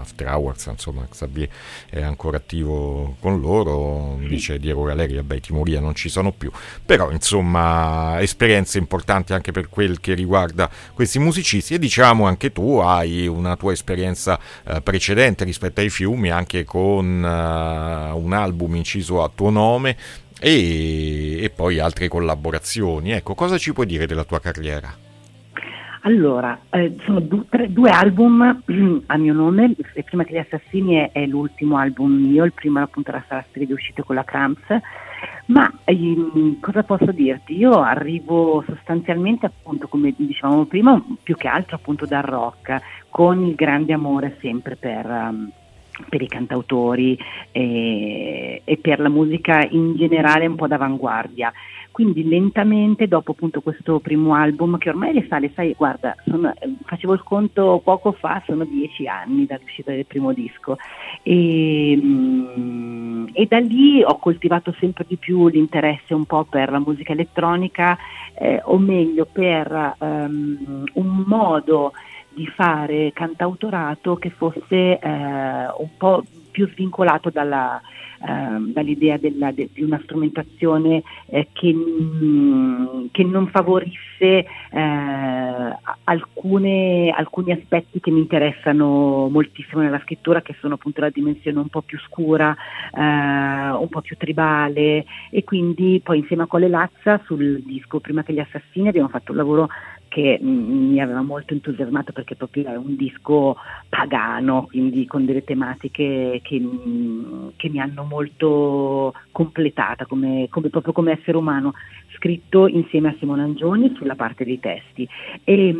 After 0.00 0.26
Hours, 0.28 0.66
insomma, 0.66 1.06
Xavier 1.08 1.48
è 1.88 2.02
ancora 2.02 2.36
attivo 2.38 3.16
con 3.20 3.40
loro, 3.40 4.18
dice 4.26 4.58
Diego 4.58 4.84
Galeri, 4.84 5.14
vabbè, 5.14 5.36
i 5.36 5.40
Timoria 5.40 5.80
non 5.80 5.94
ci 5.94 6.08
sono 6.08 6.32
più, 6.32 6.50
però 6.84 7.10
insomma, 7.10 8.20
esperienze 8.20 8.78
importanti 8.78 9.32
anche 9.32 9.52
per 9.52 9.68
quel 9.68 10.00
che 10.00 10.14
riguarda 10.14 10.70
questi 10.94 11.18
musicisti 11.18 11.74
e 11.74 11.78
diciamo 11.78 12.26
anche 12.26 12.52
tu 12.52 12.76
hai 12.76 13.26
una 13.26 13.56
tua 13.56 13.72
esperienza 13.72 14.38
eh, 14.64 14.80
precedente 14.80 15.44
rispetto 15.44 15.80
ai 15.80 15.90
fiumi, 15.90 16.30
anche 16.30 16.64
con 16.64 17.06
uh, 17.06 18.16
un 18.16 18.32
album 18.32 18.76
inciso 18.76 19.22
a 19.22 19.30
tuo 19.34 19.50
nome. 19.50 19.96
E, 20.40 21.42
e 21.42 21.50
poi 21.50 21.80
altre 21.80 22.06
collaborazioni. 22.06 23.10
Ecco, 23.10 23.34
cosa 23.34 23.58
ci 23.58 23.72
puoi 23.72 23.86
dire 23.86 24.06
della 24.06 24.22
tua 24.22 24.38
carriera? 24.38 25.06
Allora, 26.02 26.58
eh, 26.70 26.96
sono 27.04 27.20
du- 27.20 27.46
tre, 27.48 27.72
due 27.72 27.90
album 27.90 28.62
a 29.06 29.16
mio 29.16 29.32
nome, 29.32 29.74
e 29.94 30.02
Prima 30.02 30.24
che 30.24 30.34
gli 30.34 30.38
assassini 30.38 30.94
è, 30.94 31.10
è, 31.12 31.26
l'ultimo 31.26 31.76
album 31.76 32.12
mio, 32.12 32.44
il 32.44 32.52
primo 32.52 32.80
appunto 32.80 33.10
era 33.10 33.24
Sara 33.26 33.44
Stride 33.48 33.72
uscito 33.72 34.04
con 34.04 34.14
la 34.14 34.24
Cramps, 34.24 34.66
ma 35.46 35.70
ehm, 35.84 36.60
cosa 36.60 36.82
posso 36.82 37.10
dirti? 37.10 37.56
Io 37.56 37.80
arrivo 37.80 38.62
sostanzialmente 38.66 39.46
appunto 39.46 39.88
come 39.88 40.14
dicevamo 40.16 40.66
prima, 40.66 41.02
più 41.22 41.36
che 41.36 41.48
altro 41.48 41.76
appunto 41.76 42.06
dal 42.06 42.22
rock, 42.22 42.80
con 43.10 43.44
il 43.44 43.54
grande 43.54 43.92
amore 43.92 44.36
sempre 44.40 44.76
per... 44.76 45.06
Um, 45.06 45.50
per 46.08 46.22
i 46.22 46.28
cantautori 46.28 47.18
e, 47.50 48.62
e, 48.64 48.76
per 48.78 49.00
la 49.00 49.08
musica 49.08 49.66
in 49.70 49.96
generale 49.96 50.46
un 50.46 50.56
po' 50.56 50.66
d'avanguardia. 50.66 51.52
Quindi 51.90 52.28
lentamente, 52.28 53.08
dopo 53.08 53.32
appunto 53.32 53.60
questo 53.60 53.98
primo 53.98 54.32
album, 54.34 54.78
che 54.78 54.88
ormai 54.88 55.10
risale, 55.18 55.50
sai, 55.52 55.74
guarda, 55.76 56.14
sono, 56.26 56.54
facevo 56.84 57.12
il 57.12 57.24
conto 57.24 57.80
poco 57.82 58.12
fa, 58.12 58.40
sono 58.46 58.64
dieci 58.64 59.08
anni 59.08 59.46
dall'uscita 59.46 59.90
del 59.90 60.06
primo 60.06 60.32
disco, 60.32 60.76
e, 61.24 61.98
mm, 62.00 63.26
e 63.32 63.46
da 63.46 63.58
lì 63.58 64.00
ho 64.04 64.16
coltivato 64.18 64.72
sempre 64.78 65.06
di 65.08 65.16
più 65.16 65.48
l'interesse 65.48 66.14
un 66.14 66.24
po' 66.24 66.44
per 66.44 66.70
la 66.70 66.78
musica 66.78 67.14
elettronica, 67.14 67.98
eh, 68.38 68.60
o 68.62 68.78
meglio 68.78 69.26
per 69.30 69.96
um, 69.98 70.84
un 70.92 71.24
modo 71.26 71.92
di 72.38 72.46
fare 72.46 73.10
cantautorato 73.12 74.14
che 74.14 74.30
fosse 74.30 74.98
eh, 74.98 74.98
un 75.00 75.96
po' 75.96 76.22
più 76.52 76.68
svincolato 76.68 77.30
dalla, 77.30 77.80
Ehm, 78.20 78.72
dall'idea 78.72 79.16
della, 79.16 79.52
de, 79.52 79.68
di 79.72 79.84
una 79.84 80.00
strumentazione 80.02 81.04
eh, 81.26 81.46
che, 81.52 81.72
mm, 81.72 83.06
che, 83.12 83.22
non 83.22 83.46
favorisse 83.46 84.44
eh, 84.72 85.76
alcune, 86.02 87.14
alcuni 87.16 87.52
aspetti 87.52 88.00
che 88.00 88.10
mi 88.10 88.18
interessano 88.18 89.28
moltissimo 89.28 89.82
nella 89.82 90.00
scrittura, 90.00 90.42
che 90.42 90.56
sono 90.58 90.74
appunto 90.74 91.00
la 91.00 91.10
dimensione 91.10 91.60
un 91.60 91.68
po' 91.68 91.82
più 91.82 91.96
scura, 92.00 92.56
eh, 92.92 93.00
un 93.00 93.88
po' 93.88 94.00
più 94.00 94.16
tribale. 94.16 95.04
E 95.30 95.44
quindi 95.44 96.00
poi 96.02 96.18
insieme 96.18 96.42
a 96.42 96.46
Cole 96.46 96.68
Lazza 96.68 97.20
sul 97.24 97.62
disco 97.64 98.00
Prima 98.00 98.24
che 98.24 98.32
gli 98.32 98.40
assassini 98.40 98.88
abbiamo 98.88 99.08
fatto 99.08 99.30
un 99.30 99.36
lavoro 99.38 99.68
che 100.08 100.38
mi 100.40 101.00
aveva 101.00 101.22
molto 101.22 101.52
entusiasmato 101.52 102.12
perché 102.12 102.34
proprio 102.34 102.66
è 102.68 102.76
un 102.76 102.96
disco 102.96 103.56
pagano, 103.88 104.66
quindi 104.68 105.06
con 105.06 105.24
delle 105.24 105.44
tematiche 105.44 106.40
che, 106.42 106.68
che 107.56 107.68
mi 107.68 107.80
hanno 107.80 108.04
molto 108.04 109.14
completata 109.30 110.06
come, 110.06 110.48
come, 110.50 110.68
proprio 110.70 110.92
come 110.92 111.12
essere 111.12 111.36
umano, 111.36 111.74
scritto 112.16 112.66
insieme 112.66 113.08
a 113.08 113.16
Simone 113.18 113.42
Angioni 113.42 113.94
sulla 113.96 114.16
parte 114.16 114.44
dei 114.44 114.58
testi. 114.58 115.08
E, 115.44 115.74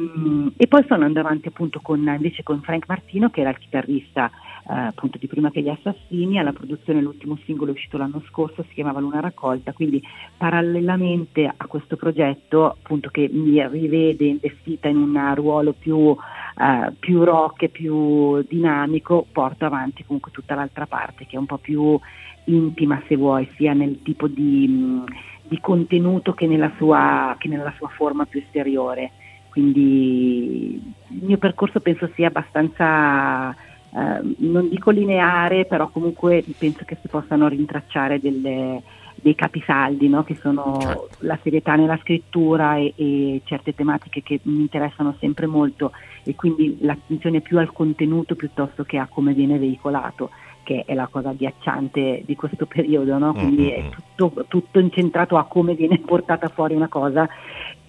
e 0.56 0.66
poi 0.66 0.82
sto 0.84 0.94
andando 0.94 1.20
avanti 1.20 1.48
appunto 1.48 1.80
con, 1.80 1.98
invece 1.98 2.42
con 2.42 2.60
Frank 2.62 2.84
Martino 2.86 3.30
che 3.30 3.40
era 3.40 3.50
il 3.50 3.58
chitarrista 3.58 4.30
appunto 4.70 5.16
di 5.16 5.26
prima 5.26 5.50
che 5.50 5.62
gli 5.62 5.68
assassini, 5.68 6.38
alla 6.38 6.52
produzione 6.52 7.00
l'ultimo 7.00 7.38
singolo 7.44 7.72
uscito 7.72 7.96
l'anno 7.96 8.22
scorso, 8.28 8.64
si 8.68 8.74
chiamava 8.74 9.00
Luna 9.00 9.20
Raccolta, 9.20 9.72
quindi 9.72 10.02
parallelamente 10.36 11.50
a 11.54 11.66
questo 11.66 11.96
progetto 11.96 12.66
appunto 12.66 13.08
che 13.08 13.30
mi 13.32 13.66
rivede 13.66 14.26
investita 14.26 14.88
in 14.88 14.98
un 14.98 15.34
ruolo 15.34 15.72
più, 15.72 16.14
eh, 16.14 16.92
più 16.98 17.24
rock 17.24 17.62
e 17.62 17.68
più 17.70 18.42
dinamico, 18.42 19.26
porto 19.32 19.64
avanti 19.64 20.04
comunque 20.04 20.32
tutta 20.32 20.54
l'altra 20.54 20.86
parte 20.86 21.26
che 21.26 21.36
è 21.36 21.38
un 21.38 21.46
po' 21.46 21.58
più 21.58 21.98
intima 22.44 23.02
se 23.06 23.16
vuoi, 23.16 23.48
sia 23.56 23.72
nel 23.72 24.02
tipo 24.02 24.28
di, 24.28 25.02
di 25.42 25.58
contenuto 25.60 26.34
che 26.34 26.46
nella, 26.46 26.72
sua, 26.76 27.34
che 27.38 27.48
nella 27.48 27.72
sua 27.78 27.88
forma 27.88 28.26
più 28.26 28.40
esteriore. 28.40 29.12
Quindi 29.48 30.74
il 31.08 31.24
mio 31.24 31.38
percorso 31.38 31.80
penso 31.80 32.08
sia 32.14 32.28
abbastanza 32.28 33.56
eh, 33.94 34.34
non 34.38 34.68
dico 34.68 34.90
lineare, 34.90 35.64
però 35.64 35.88
comunque 35.88 36.44
penso 36.58 36.84
che 36.84 36.96
si 37.00 37.08
possano 37.08 37.48
rintracciare 37.48 38.20
delle, 38.20 38.82
dei 39.14 39.34
capisaldi, 39.34 40.08
no? 40.08 40.24
che 40.24 40.36
sono 40.40 40.78
certo. 40.80 41.08
la 41.20 41.38
serietà 41.42 41.74
nella 41.74 41.98
scrittura 41.98 42.76
e, 42.76 42.92
e, 42.96 43.40
certe 43.44 43.74
tematiche 43.74 44.22
che 44.22 44.40
mi 44.42 44.60
interessano 44.60 45.16
sempre 45.18 45.46
molto 45.46 45.92
e 46.22 46.34
quindi 46.34 46.78
l'attenzione 46.80 47.40
più 47.40 47.58
al 47.58 47.72
contenuto 47.72 48.34
piuttosto 48.34 48.84
che 48.84 48.98
a 48.98 49.08
come 49.10 49.32
viene 49.32 49.58
veicolato 49.58 50.30
che 50.62 50.84
è 50.84 50.92
la 50.92 51.06
cosa 51.06 51.32
ghiacciante 51.32 52.24
di 52.26 52.36
questo 52.36 52.66
periodo, 52.66 53.16
no? 53.16 53.32
quindi 53.32 53.62
mm-hmm. 53.62 53.86
è 53.86 53.90
tutto, 54.14 54.44
tutto, 54.48 54.78
incentrato 54.78 55.38
a 55.38 55.46
come 55.46 55.74
viene 55.74 55.98
portata 56.04 56.48
fuori 56.48 56.74
una 56.74 56.88
cosa 56.88 57.26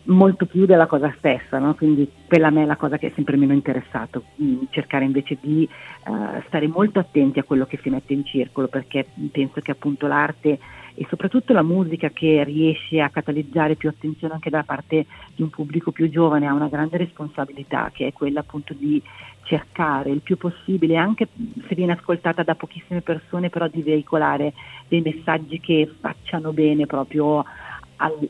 molto 0.06 0.46
più 0.46 0.66
della 0.66 0.88
cosa 0.88 1.14
stessa, 1.18 1.60
no? 1.60 1.76
quindi 1.76 2.10
quella 2.28 2.48
a 2.48 2.52
me 2.52 2.64
è 2.64 2.66
la 2.66 2.76
cosa 2.76 2.98
che 2.98 3.08
è 3.08 3.12
sempre 3.16 3.38
meno 3.38 3.54
interessato, 3.54 4.24
mm, 4.42 4.64
cercare 4.70 5.06
invece 5.06 5.38
di 5.42 5.68
uh, 6.06 6.42
stare 6.48 6.68
molto 6.68 7.00
attenti 7.00 7.40
a 7.40 7.44
quello 7.44 7.66
che 7.66 7.80
si 7.82 7.90
mette 7.90 8.14
in 8.14 8.26
circolo, 8.26 8.68
perché 8.68 9.06
penso 9.32 9.62
che 9.62 9.72
appunto 9.72 10.08
l'arte 10.08 10.60
e 10.96 11.06
soprattutto 11.08 11.54
la 11.54 11.64
musica 11.64 12.10
che 12.10 12.44
riesce 12.44 13.00
a 13.00 13.10
catalizzare 13.10 13.76
più 13.76 13.88
attenzione 13.88 14.34
anche 14.34 14.50
da 14.50 14.64
parte 14.64 15.06
di 15.34 15.42
un 15.42 15.50
pubblico 15.50 15.92
più 15.92 16.10
giovane 16.10 16.48
ha 16.48 16.54
una 16.54 16.68
grande 16.68 16.98
responsabilità, 16.98 17.90
che 17.94 18.08
è 18.08 18.14
quella 18.14 18.42
appunto 18.42 18.74
di 18.74 19.02
cercare 19.44 20.12
il 20.12 20.20
più 20.20 20.38
possibile, 20.38 20.98
anche 20.98 21.28
se 21.68 21.74
viene 21.74 21.94
ascoltata 21.94 22.44
da 22.44 22.56
pochissime 22.56 23.02
persone, 23.02 23.50
però 23.50 23.68
di 23.68 23.82
veicolare 23.82 24.54
dei 24.88 25.02
messaggi 25.02 25.60
che 25.60 25.90
facciano 26.00 26.52
bene 26.52 26.86
proprio 26.86 27.44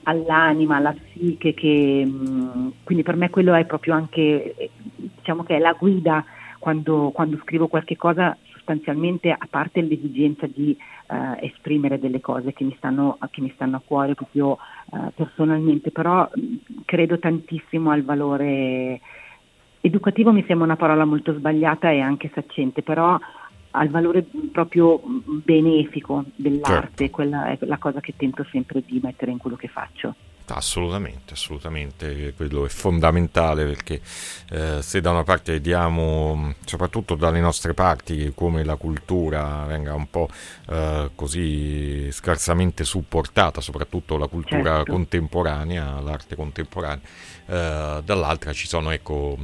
all'anima, 0.03 0.77
alla 0.77 0.93
psiche, 0.93 1.53
che, 1.53 2.03
mm, 2.05 2.69
quindi 2.84 3.03
per 3.03 3.15
me 3.15 3.29
quello 3.29 3.53
è 3.53 3.65
proprio 3.65 3.93
anche, 3.93 4.55
eh, 4.55 4.69
diciamo 4.95 5.43
che 5.43 5.58
è 5.58 5.60
la 5.60 5.73
guida 5.73 6.23
quando, 6.58 7.12
quando 7.12 7.38
scrivo 7.43 7.67
qualche 7.67 7.95
cosa, 7.95 8.36
sostanzialmente 8.51 9.32
a 9.32 9.47
parte 9.49 9.82
l'esigenza 9.82 10.45
di 10.47 10.77
uh, 11.08 11.38
esprimere 11.39 11.99
delle 11.99 12.19
cose 12.19 12.53
che 12.53 12.63
mi 12.63 12.75
stanno, 12.77 13.17
che 13.32 13.41
mi 13.41 13.51
stanno 13.55 13.77
a 13.77 13.82
cuore 13.84 14.13
proprio 14.13 14.58
uh, 14.91 15.12
personalmente, 15.15 15.91
però 15.91 16.29
mm, 16.38 16.55
credo 16.86 17.17
tantissimo 17.17 17.91
al 17.91 18.03
valore 18.03 18.99
educativo, 19.82 20.32
mi 20.32 20.43
sembra 20.45 20.65
una 20.65 20.75
parola 20.75 21.05
molto 21.05 21.34
sbagliata 21.34 21.89
e 21.89 21.99
anche 21.99 22.29
saccente, 22.34 22.84
però 22.84 23.17
al 23.71 23.89
valore 23.89 24.25
proprio 24.51 25.01
benefico 25.03 26.25
dell'arte, 26.36 26.95
certo. 26.97 27.15
quella 27.15 27.51
è 27.51 27.58
la 27.62 27.77
cosa 27.77 27.99
che 27.99 28.13
tento 28.15 28.45
sempre 28.51 28.84
di 28.86 28.99
mettere 29.01 29.32
in 29.32 29.38
quello 29.38 29.55
che 29.55 29.67
faccio. 29.67 30.15
Assolutamente, 30.51 31.34
assolutamente, 31.34 32.34
quello 32.36 32.65
è 32.65 32.69
fondamentale 32.69 33.65
perché 33.65 34.01
eh, 34.49 34.82
se 34.82 34.99
da 34.99 35.12
una 35.12 35.23
parte 35.23 35.51
vediamo, 35.51 36.55
soprattutto 36.65 37.13
dalle 37.13 37.39
nostre 37.39 37.75
parti, 37.75 38.32
come 38.34 38.63
la 38.63 38.75
cultura 38.75 39.65
venga 39.67 39.93
un 39.93 40.10
po' 40.10 40.27
eh, 40.69 41.12
così 41.13 42.12
scarsamente 42.12 42.84
supportata, 42.84 43.62
soprattutto 43.62 44.17
la 44.17 44.27
cultura 44.27 44.77
certo. 44.77 44.91
contemporanea, 44.91 45.99
l'arte 45.99 46.36
contemporanea, 46.36 47.01
eh, 47.45 48.01
dall'altra 48.03 48.51
ci 48.51 48.67
sono 48.67 48.89
ecco, 48.89 49.38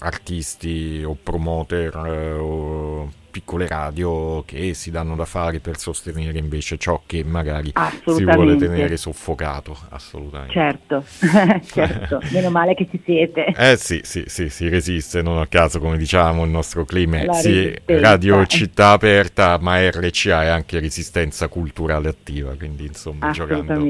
artisti 0.00 1.02
o 1.06 1.14
promoter 1.14 1.94
eh, 1.94 2.32
o 2.32 3.12
piccole 3.30 3.66
radio 3.68 4.42
che 4.44 4.74
si 4.74 4.90
danno 4.90 5.14
da 5.14 5.24
fare 5.24 5.60
per 5.60 5.78
sostenere 5.78 6.38
invece 6.38 6.76
ciò 6.76 7.02
che 7.06 7.24
magari 7.24 7.72
si 8.04 8.24
vuole 8.24 8.56
tenere 8.56 8.96
soffocato, 8.96 9.76
assolutamente. 9.90 10.52
Certo, 10.52 11.04
certo, 11.72 12.20
meno 12.32 12.50
male 12.50 12.74
che 12.74 12.88
ci 12.90 13.00
siete. 13.04 13.46
Eh 13.56 13.76
sì, 13.76 14.00
sì, 14.02 14.24
sì, 14.26 14.48
si 14.48 14.68
resiste, 14.68 15.22
non 15.22 15.38
a 15.38 15.46
caso 15.46 15.78
come 15.78 15.96
diciamo 15.96 16.44
il 16.44 16.50
nostro 16.50 16.84
clima 16.84 17.18
è 17.20 17.32
sì, 17.34 17.74
radio 17.86 18.44
città 18.46 18.90
aperta, 18.90 19.58
ma 19.60 19.78
RCA 19.90 20.44
è 20.44 20.46
anche 20.48 20.80
resistenza 20.80 21.48
culturale 21.48 22.08
attiva, 22.08 22.54
quindi 22.56 22.86
insomma 22.86 23.30
giocando 23.30 23.86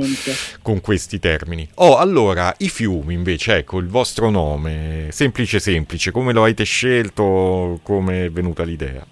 con 0.62 0.80
questi 0.80 1.18
termini. 1.18 1.68
Oh, 1.76 1.96
allora, 1.96 2.54
i 2.58 2.68
fiumi 2.68 3.14
invece, 3.14 3.56
ecco, 3.56 3.78
il 3.78 3.88
vostro 3.88 4.30
nome, 4.30 5.08
semplice 5.10 5.58
semplice, 5.58 6.10
come 6.10 6.32
lo 6.32 6.42
avete 6.42 6.64
scelto, 6.64 7.80
come 7.82 8.26
è 8.26 8.30
venuta 8.30 8.62
l'idea? 8.62 9.06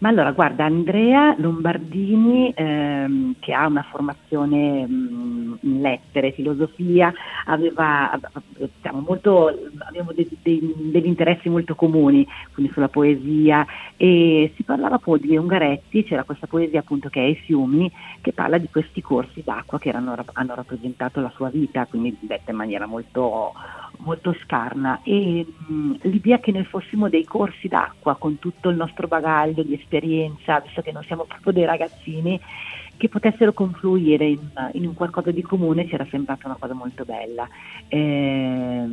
Ma 0.00 0.10
allora, 0.10 0.30
guarda, 0.30 0.64
Andrea 0.64 1.34
Lombardini, 1.38 2.52
ehm, 2.54 3.34
che 3.40 3.52
ha 3.52 3.66
una 3.66 3.82
formazione 3.82 4.86
mh, 4.86 5.58
in 5.62 5.80
lettere, 5.80 6.30
filosofia, 6.30 7.12
aveva, 7.46 8.16
diciamo, 8.56 9.00
molto, 9.00 9.48
abbiamo 9.78 10.12
dei, 10.12 10.28
dei, 10.40 10.72
degli 10.76 11.06
interessi 11.06 11.48
molto 11.48 11.74
comuni, 11.74 12.24
quindi 12.54 12.70
sulla 12.72 12.88
poesia, 12.88 13.66
e 13.96 14.52
si 14.54 14.62
parlava 14.62 14.98
poi 14.98 15.18
di 15.18 15.36
Ungaretti, 15.36 16.04
c'era 16.04 16.22
questa 16.22 16.46
poesia 16.46 16.78
appunto 16.78 17.08
che 17.08 17.20
è 17.20 17.24
I 17.24 17.34
fiumi, 17.34 17.90
che 18.20 18.32
parla 18.32 18.58
di 18.58 18.68
questi 18.70 19.02
corsi 19.02 19.42
d'acqua 19.44 19.80
che 19.80 19.88
erano, 19.88 20.14
hanno 20.34 20.54
rappresentato 20.54 21.20
la 21.20 21.32
sua 21.34 21.48
vita, 21.48 21.86
quindi 21.86 22.16
detta 22.20 22.52
in 22.52 22.56
maniera 22.56 22.86
molto 22.86 23.52
molto 23.98 24.34
scarna. 24.44 25.00
E 25.02 25.44
mh, 25.44 25.96
l'idea 26.02 26.38
che 26.38 26.52
noi 26.52 26.64
fossimo 26.64 27.08
dei 27.08 27.24
corsi 27.24 27.68
d'acqua 27.68 28.16
con 28.16 28.38
tutto 28.38 28.68
il 28.68 28.76
nostro 28.76 29.08
bagaglio 29.08 29.62
di 29.62 29.74
esperienza, 29.88 30.60
visto 30.60 30.82
che 30.82 30.92
non 30.92 31.02
siamo 31.04 31.24
proprio 31.24 31.52
dei 31.52 31.64
ragazzini, 31.64 32.38
che 32.96 33.08
potessero 33.08 33.52
confluire 33.52 34.26
in, 34.26 34.40
in 34.72 34.86
un 34.86 34.94
qualcosa 34.94 35.30
di 35.30 35.42
comune 35.42 35.86
ci 35.86 35.94
era 35.94 36.06
sembrata 36.10 36.46
una 36.46 36.56
cosa 36.58 36.74
molto 36.74 37.04
bella. 37.04 37.48
Eh, 37.88 38.86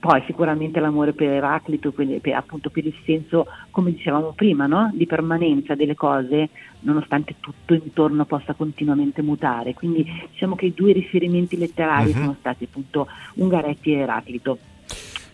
poi 0.00 0.22
sicuramente 0.24 0.80
l'amore 0.80 1.12
per 1.12 1.28
Eraclito, 1.28 1.92
per, 1.92 2.06
per, 2.20 2.34
appunto 2.34 2.70
per 2.70 2.86
il 2.86 2.94
senso, 3.04 3.46
come 3.70 3.92
dicevamo 3.92 4.32
prima, 4.32 4.66
no? 4.66 4.90
di 4.94 5.06
permanenza 5.06 5.74
delle 5.74 5.94
cose, 5.94 6.48
nonostante 6.80 7.36
tutto 7.38 7.74
intorno 7.74 8.24
possa 8.24 8.54
continuamente 8.54 9.20
mutare. 9.20 9.74
Quindi 9.74 10.02
diciamo 10.30 10.56
che 10.56 10.66
i 10.66 10.74
due 10.74 10.92
riferimenti 10.92 11.58
letterari 11.58 12.10
uh-huh. 12.10 12.16
sono 12.16 12.36
stati 12.38 12.64
appunto 12.64 13.06
Ungaretti 13.34 13.92
e 13.92 13.98
Eraclito. 13.98 14.58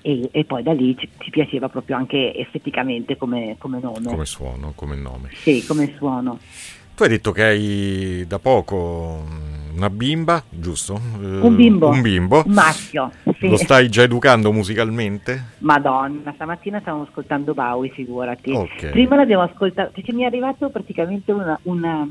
E, 0.07 0.29
e, 0.31 0.45
poi 0.45 0.62
da 0.62 0.73
lì 0.73 0.97
ci, 0.97 1.09
ci, 1.19 1.31
piaceva 1.31 1.69
proprio 1.69 1.97
anche 1.97 2.33
esteticamente 2.33 3.16
come, 3.16 3.57
come 3.59 3.81
nome. 3.81 4.07
Come 4.07 4.25
suono, 4.25 4.71
come 4.77 4.95
nome. 4.95 5.31
Sì, 5.33 5.64
come 5.66 5.95
suono. 5.97 6.38
Tu 6.95 7.03
hai 7.03 7.09
detto 7.09 7.33
che 7.33 7.42
hai 7.42 8.25
da 8.25 8.38
poco 8.38 9.25
una 9.75 9.90
bimba, 9.90 10.45
giusto? 10.49 10.95
Un 10.95 11.57
bimbo. 11.57 11.88
Un 11.88 12.03
bimbo. 12.03 12.45
Un 12.47 12.53
maschio. 12.53 13.11
Sì. 13.37 13.49
Lo 13.49 13.57
stai 13.57 13.88
già 13.88 14.05
educando 14.05 14.53
musicalmente? 14.53 15.55
Madonna, 15.59 16.33
stamattina 16.37 16.79
stavamo 16.79 17.03
ascoltando 17.03 17.53
Bowie, 17.53 17.90
figurati. 17.90 18.53
Okay. 18.53 18.90
Prima 18.90 19.16
l'abbiamo 19.16 19.42
ascoltato, 19.42 19.90
perché 19.92 20.12
mi 20.12 20.23
è 20.23 20.27
arrivato 20.27 20.69
praticamente 20.71 21.33
una, 21.33 21.59
una, 21.64 22.07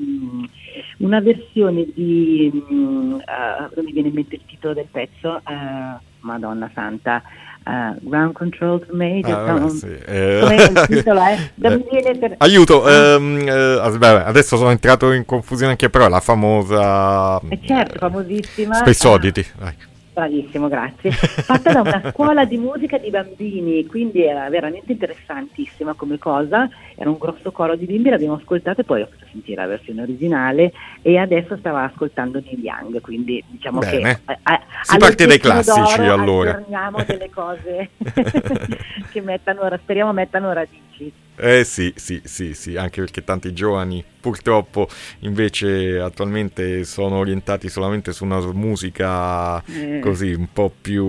una 0.98 1.22
versione 1.22 1.88
di... 1.96 2.52
Uh, 2.54 2.76
non 2.76 3.86
mi 3.86 3.94
viene 3.94 4.10
in 4.10 4.14
mente 4.14 4.36
il 4.36 4.42
titolo 4.46 4.74
del 4.74 4.88
pezzo, 4.92 5.42
uh, 5.46 5.98
Madonna 6.20 6.70
Santa. 6.74 7.24
Uh, 7.66 7.96
ground 8.08 8.34
control 8.34 8.80
to 8.86 8.96
major 8.96 9.32
ah, 9.32 9.54
vabbè, 9.54 9.70
sì. 9.70 9.88
eh, 10.06 10.70
il 10.70 10.86
titolo 10.88 11.20
è 11.20 11.36
eh, 11.60 12.14
per... 12.16 12.36
aiuto 12.38 12.84
um, 12.84 13.40
eh, 13.40 13.80
adesso 13.82 14.56
sono 14.56 14.70
entrato 14.70 15.12
in 15.12 15.26
confusione 15.26 15.72
anche 15.72 15.90
però 15.90 16.08
la 16.08 16.20
famosa 16.20 17.40
eh 17.50 17.60
certo 17.66 17.98
famosissima 17.98 18.76
Space 18.76 19.08
Oddity 19.08 19.46
ah. 19.62 19.74
Bravissimo, 20.16 20.70
grazie. 20.70 21.12
Fatta 21.12 21.74
da 21.74 21.82
una 21.82 22.10
scuola 22.10 22.46
di 22.46 22.56
musica 22.56 22.98
di 22.98 23.10
bambini, 23.10 23.86
quindi 23.86 24.24
era 24.24 24.50
veramente 24.50 24.94
interessantissima 24.94 25.94
come 25.94 26.18
cosa. 26.18 26.70
Era 26.96 27.10
un 27.10 27.18
grosso 27.18 27.52
coro 27.52 27.76
di 27.76 27.86
bimbi, 27.86 28.10
l'abbiamo 28.10 28.36
ascoltata 28.36 28.80
e 28.80 28.86
poi 28.86 29.02
ho 29.02 29.10
sentire 29.36 29.62
la 29.62 29.68
versione 29.68 30.02
originale 30.02 30.72
e 31.02 31.18
adesso 31.18 31.58
stava 31.58 31.84
ascoltando 31.84 32.40
Neil 32.40 32.60
Young, 32.60 33.02
quindi 33.02 33.44
diciamo 33.48 33.80
Bene. 33.80 34.22
che... 34.26 34.32
A, 34.32 34.40
a, 34.44 34.62
si 34.82 34.98
parte 34.98 35.26
dai 35.26 35.40
classici 35.40 36.02
allora. 36.02 36.60
Speriamo 36.62 37.04
delle 37.06 37.30
cose 37.30 37.90
che 39.12 39.22
mettano, 39.22 39.70
speriamo 39.82 40.14
mettano 40.14 40.54
radici. 40.54 41.12
Eh 41.38 41.66
sì, 41.66 41.92
sì, 41.98 42.22
sì, 42.24 42.54
sì, 42.54 42.78
anche 42.78 43.02
perché 43.02 43.22
tanti 43.26 43.52
giovani 43.52 44.02
purtroppo 44.22 44.88
invece 45.20 46.00
attualmente 46.00 46.86
sono 46.86 47.18
orientati 47.18 47.68
solamente 47.68 48.14
su 48.14 48.24
una 48.24 48.40
musica 48.54 49.62
eh. 49.66 50.00
così 50.00 50.32
un 50.34 50.48
po' 50.52 50.72
più 50.82 51.06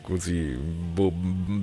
così 0.00 0.56
boh, 0.56 1.12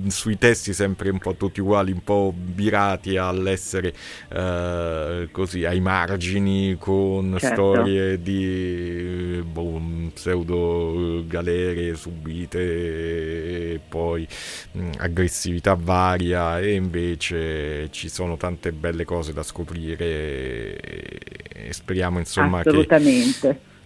sui 0.08 0.38
testi 0.38 0.72
sempre 0.72 1.10
un 1.10 1.18
po' 1.18 1.34
tutti 1.34 1.60
uguali, 1.60 1.92
un 1.92 2.02
po' 2.02 2.34
virati 2.36 3.16
all'essere 3.16 3.94
eh, 4.32 5.28
così 5.30 5.64
ai 5.64 5.80
margini 5.80 6.76
con 6.78 7.36
certo. 7.38 7.72
storie 7.72 8.20
di 8.20 9.42
boh, 9.44 9.80
pseudo 10.12 11.24
galere 11.26 11.94
subite 11.94 13.74
e 13.74 13.80
poi 13.86 14.26
mh, 14.72 14.90
aggressività 14.98 15.74
varia 15.74 16.60
e 16.60 16.74
invece 16.74 17.90
ci 17.90 18.08
sono 18.08 18.36
tante 18.36 18.72
belle 18.72 19.04
cose 19.04 19.32
da 19.32 19.42
scoprire 19.42 20.78
e, 20.78 21.72
speriamo 21.72 22.18
insomma 22.18 22.62
che 22.62 22.86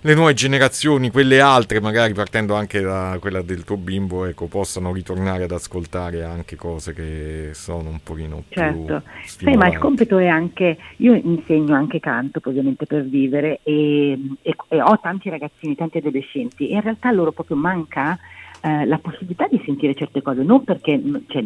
le 0.02 0.14
nuove 0.14 0.34
generazioni, 0.34 1.10
quelle 1.10 1.40
altre, 1.40 1.80
magari 1.80 2.14
partendo 2.14 2.54
anche 2.54 2.80
da 2.80 3.16
quella 3.20 3.42
del 3.42 3.64
tuo 3.64 3.76
bimbo, 3.76 4.24
ecco, 4.24 4.46
possano 4.46 4.92
ritornare 4.92 5.44
ad 5.44 5.50
ascoltare 5.50 6.24
anche 6.24 6.56
cose 6.56 6.94
che 6.94 7.50
sono 7.52 7.90
un 7.90 8.00
pochino 8.02 8.44
certo. 8.48 9.02
Sì, 9.24 9.50
ma 9.56 9.68
il 9.68 9.78
compito 9.78 10.18
è 10.18 10.26
anche, 10.26 10.78
io 10.96 11.14
insegno 11.14 11.74
anche 11.74 12.00
canto 12.00 12.40
ovviamente 12.44 12.86
per 12.86 13.04
vivere 13.04 13.60
e, 13.62 14.12
e, 14.42 14.56
e 14.68 14.80
ho 14.80 14.98
tanti 15.00 15.28
ragazzini, 15.28 15.74
tanti 15.74 15.98
adolescenti 15.98 16.68
e 16.68 16.74
in 16.74 16.80
realtà 16.80 17.10
loro 17.10 17.32
proprio 17.32 17.56
manca 17.56 18.18
eh, 18.62 18.84
la 18.86 18.98
possibilità 18.98 19.46
di 19.48 19.60
sentire 19.64 19.94
certe 19.94 20.22
cose, 20.22 20.42
non 20.42 20.64
perché 20.64 21.00
cioè, 21.28 21.44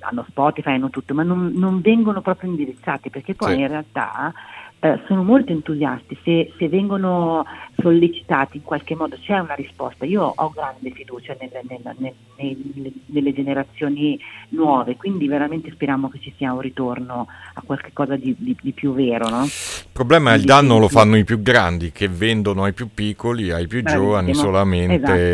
hanno 0.00 0.24
Spotify, 0.28 0.74
hanno 0.74 0.90
tutto, 0.90 1.14
ma 1.14 1.22
non, 1.22 1.52
non 1.54 1.80
vengono 1.80 2.20
proprio 2.20 2.50
indirizzati, 2.50 3.10
perché 3.10 3.34
poi 3.34 3.54
sì. 3.54 3.60
in 3.60 3.68
realtà 3.68 4.32
eh, 4.80 5.00
sono 5.06 5.22
molto 5.22 5.52
entusiasti, 5.52 6.18
se, 6.22 6.52
se, 6.58 6.68
vengono 6.68 7.44
sollecitati 7.86 8.56
in 8.56 8.64
qualche 8.64 8.96
modo 8.96 9.16
c'è 9.20 9.38
una 9.38 9.54
risposta. 9.54 10.04
Io 10.04 10.32
ho 10.34 10.50
grande 10.50 10.90
fiducia 10.90 11.36
nelle, 11.38 11.62
nelle, 11.68 12.14
nelle, 12.36 12.92
nelle 13.06 13.32
generazioni 13.32 14.18
nuove, 14.48 14.96
quindi 14.96 15.28
veramente 15.28 15.70
speriamo 15.70 16.08
che 16.08 16.18
ci 16.20 16.34
sia 16.36 16.52
un 16.52 16.60
ritorno 16.60 17.28
a 17.54 17.62
qualcosa 17.64 18.16
di, 18.16 18.34
di, 18.36 18.56
di 18.60 18.72
più 18.72 18.92
vero. 18.92 19.28
No? 19.28 19.44
Il 19.44 19.92
problema 19.92 20.32
è 20.32 20.36
il 20.36 20.42
danno 20.42 20.78
lo 20.78 20.88
fanno 20.88 21.16
i 21.16 21.22
più 21.22 21.40
grandi 21.40 21.92
che 21.92 22.08
vendono 22.08 22.64
ai 22.64 22.72
più 22.72 22.88
piccoli, 22.92 23.52
ai 23.52 23.68
più 23.68 23.82
Bravissimo. 23.82 24.04
giovani 24.04 24.34
solamente 24.34 25.30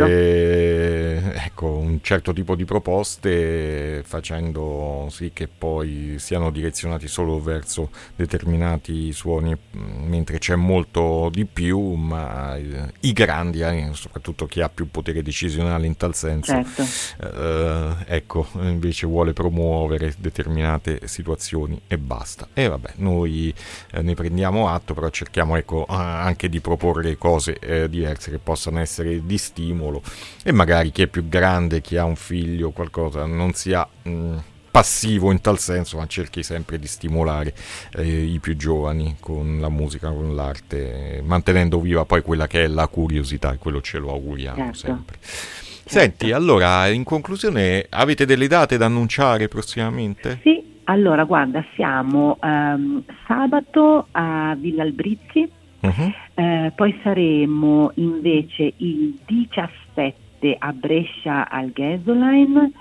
esatto. 1.23 1.45
ecco, 1.47 1.77
un 1.79 2.01
certo 2.03 2.35
tipo 2.35 2.55
di 2.55 2.65
proposte 2.67 4.03
facendo 4.05 5.07
sì 5.09 5.31
che 5.33 5.49
poi 5.49 6.17
siano 6.19 6.51
direzionati 6.51 7.09
solo 7.09 7.41
verso 7.41 7.91
determinati 8.15 9.11
suoni 9.13 9.57
mentre 9.73 10.39
c'è 10.39 10.55
molto 10.55 11.31
di 11.33 11.47
più, 11.47 11.95
ma 11.95 12.42
eh, 12.51 12.93
i 13.01 13.13
grandi, 13.13 13.61
eh, 13.61 13.91
soprattutto 13.93 14.47
chi 14.47 14.61
ha 14.61 14.69
più 14.69 14.91
potere 14.91 15.23
decisionale 15.23 15.87
in 15.87 15.97
tal 15.97 16.15
senso, 16.15 16.53
certo. 16.53 16.85
eh, 17.23 17.95
ecco, 18.07 18.49
invece 18.61 19.07
vuole 19.07 19.33
promuovere 19.33 20.15
determinate 20.19 21.07
situazioni 21.07 21.81
e 21.87 21.99
basta. 21.99 22.49
E 22.53 22.69
vabbè, 22.69 22.95
noi 22.97 23.55
eh, 23.93 24.03
ne 24.03 24.15
prendiamo 24.15 24.69
atto, 24.69 24.95
però 24.95 25.09
cerchiamo 25.11 25.57
ecco, 25.57 25.85
anche 25.89 26.49
di 26.49 26.61
proporre 26.61 27.17
cose 27.17 27.59
eh, 27.59 27.89
diverse 27.89 28.31
che 28.31 28.39
possano 28.39 28.81
essere 28.81 29.25
di 29.25 29.39
stimolo 29.39 30.03
e 30.43 30.53
magari 30.53 30.91
chi 30.91 31.03
è 31.03 31.07
più 31.07 31.29
grande, 31.29 31.81
chi 31.81 31.97
ha 31.97 32.05
un 32.05 32.17
figlio, 32.17 32.71
qualcosa, 32.71 33.25
non 33.27 33.53
sia... 33.53 33.87
Mh, 34.03 34.11
mm, 34.11 34.39
passivo 34.73 35.31
in 35.31 35.41
tal 35.43 35.59
senso, 35.59 35.99
ma 35.99 36.07
cerchi 36.07 36.43
sempre 36.43 36.79
di 36.79 36.87
stimolare 36.87 37.55
eh, 37.95 38.25
i 38.25 38.41
più 38.41 38.57
giovani 38.57 39.17
con 39.21 39.59
la 39.61 39.69
musica, 39.69 40.09
con 40.09 40.35
l'arte, 40.35 41.23
mantenendo 41.23 41.79
viva 41.79 42.07
poi 42.07 42.23
quella 42.23 42.47
che 42.47 42.65
è 42.65 42.67
la 42.67 42.89
curiosità 42.89 43.53
e 43.53 43.59
quello 43.59 43.83
ce 43.83 43.99
lo 43.99 44.11
auguriamo 44.11 44.57
certo. 44.57 44.79
sempre. 44.79 45.19
Certo. 45.21 45.71
Senti, 45.85 46.33
allora, 46.33 46.89
in 46.89 47.05
conclusione, 47.05 47.87
avete 47.91 48.25
delle 48.25 48.47
date 48.47 48.79
da 48.79 48.87
annunciare 48.87 49.47
prossimamente? 49.47 50.39
Sì, 50.43 50.81
allora, 50.85 51.25
guarda, 51.25 51.63
siamo 51.75 52.39
um, 52.41 53.03
sabato 53.27 54.07
a 54.13 54.57
Villa 54.59 54.85
Albrizzi, 54.85 55.51
uh-huh. 55.81 56.13
eh, 56.35 56.73
poi 56.75 56.99
saremo 57.03 57.93
invece 57.97 58.73
il 58.79 59.19
17 59.27 60.57
a 60.59 60.73
Brescia 60.73 61.51
al 61.51 61.73
Gasoline 61.73 62.73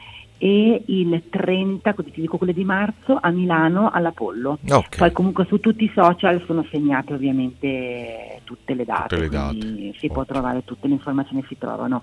e 0.44 0.82
il 0.88 1.22
30, 1.30 1.94
così 1.94 2.10
ti 2.10 2.22
dico 2.22 2.38
quelle 2.38 2.54
di 2.54 2.64
marzo, 2.64 3.16
a 3.22 3.30
Milano 3.30 3.92
all'Apollo. 3.92 4.58
Okay. 4.64 4.98
Poi 4.98 5.12
comunque 5.12 5.46
su 5.46 5.60
tutti 5.60 5.84
i 5.84 5.92
social 5.94 6.42
sono 6.48 6.66
segnate 6.72 7.14
ovviamente 7.14 8.42
tutte 8.44 8.74
le 8.74 8.84
date, 8.84 9.08
tutte 9.10 9.22
le 9.22 9.30
date. 9.30 9.60
si 9.60 9.92
okay. 9.94 10.10
può 10.10 10.26
trovare 10.26 10.64
tutte 10.66 10.88
le 10.88 10.94
informazioni 10.94 11.46
si 11.48 11.60
trovano. 11.60 12.02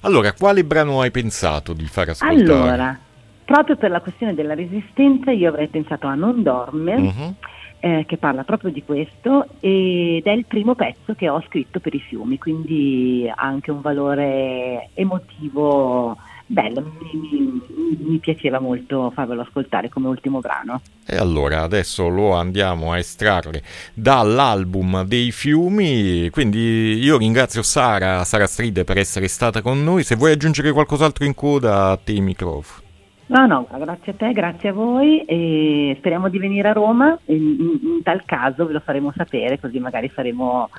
Allora, 0.00 0.32
quale 0.32 0.64
brano 0.64 1.00
hai 1.00 1.12
pensato 1.12 1.72
di 1.72 1.86
far 1.86 2.08
ascoltare? 2.08 2.42
Allora, 2.42 2.98
proprio 3.44 3.76
per 3.76 3.90
la 3.90 4.00
questione 4.00 4.34
della 4.34 4.54
resistenza 4.54 5.30
io 5.30 5.50
avrei 5.50 5.68
pensato 5.68 6.08
a 6.08 6.16
Non 6.16 6.42
dorme. 6.42 6.94
Uh-huh 6.96 7.34
eh, 7.80 8.04
che 8.06 8.16
parla 8.16 8.42
proprio 8.42 8.72
di 8.72 8.82
questo 8.82 9.46
ed 9.60 10.26
è 10.26 10.30
il 10.30 10.46
primo 10.46 10.74
pezzo 10.74 11.14
che 11.14 11.28
ho 11.28 11.40
scritto 11.46 11.78
per 11.78 11.94
i 11.94 12.00
fiumi, 12.00 12.38
quindi 12.38 13.30
ha 13.32 13.40
anche 13.40 13.70
un 13.70 13.80
valore 13.80 14.90
emotivo 14.94 16.16
bello, 16.48 16.92
mi, 16.98 17.60
mi, 17.70 17.98
mi, 18.00 18.18
piaceva 18.18 18.58
molto 18.58 19.10
farvelo 19.14 19.42
ascoltare 19.42 19.88
come 19.88 20.08
ultimo 20.08 20.40
brano. 20.40 20.80
E 21.06 21.16
allora 21.16 21.62
adesso 21.62 22.08
lo 22.08 22.32
andiamo 22.32 22.92
a 22.92 22.98
estrarre 22.98 23.62
dall'album 23.94 25.04
dei 25.04 25.30
fiumi, 25.30 26.28
quindi 26.30 26.98
io 27.00 27.18
ringrazio 27.18 27.62
Sara, 27.62 28.24
Sara 28.24 28.46
Stride 28.46 28.84
per 28.84 28.98
essere 28.98 29.28
stata 29.28 29.62
con 29.62 29.84
noi, 29.84 30.02
se 30.02 30.16
vuoi 30.16 30.32
aggiungere 30.32 30.72
qualcos'altro 30.72 31.24
in 31.24 31.34
coda 31.34 31.90
a 31.90 31.96
te 31.96 32.12
i 32.12 32.20
microfoni. 32.20 32.86
No, 33.28 33.46
no, 33.46 33.66
grazie 33.70 34.12
a 34.12 34.14
te, 34.14 34.32
grazie 34.32 34.70
a 34.70 34.72
voi 34.72 35.22
e 35.24 35.94
speriamo 35.98 36.30
di 36.30 36.38
venire 36.38 36.68
a 36.68 36.72
Roma, 36.72 37.18
in, 37.26 37.78
in, 37.82 38.02
tal 38.02 38.24
caso 38.24 38.64
ve 38.64 38.72
lo 38.72 38.80
faremo 38.80 39.12
sapere 39.14 39.60
così 39.60 39.78
magari 39.78 40.08
faremo, 40.08 40.70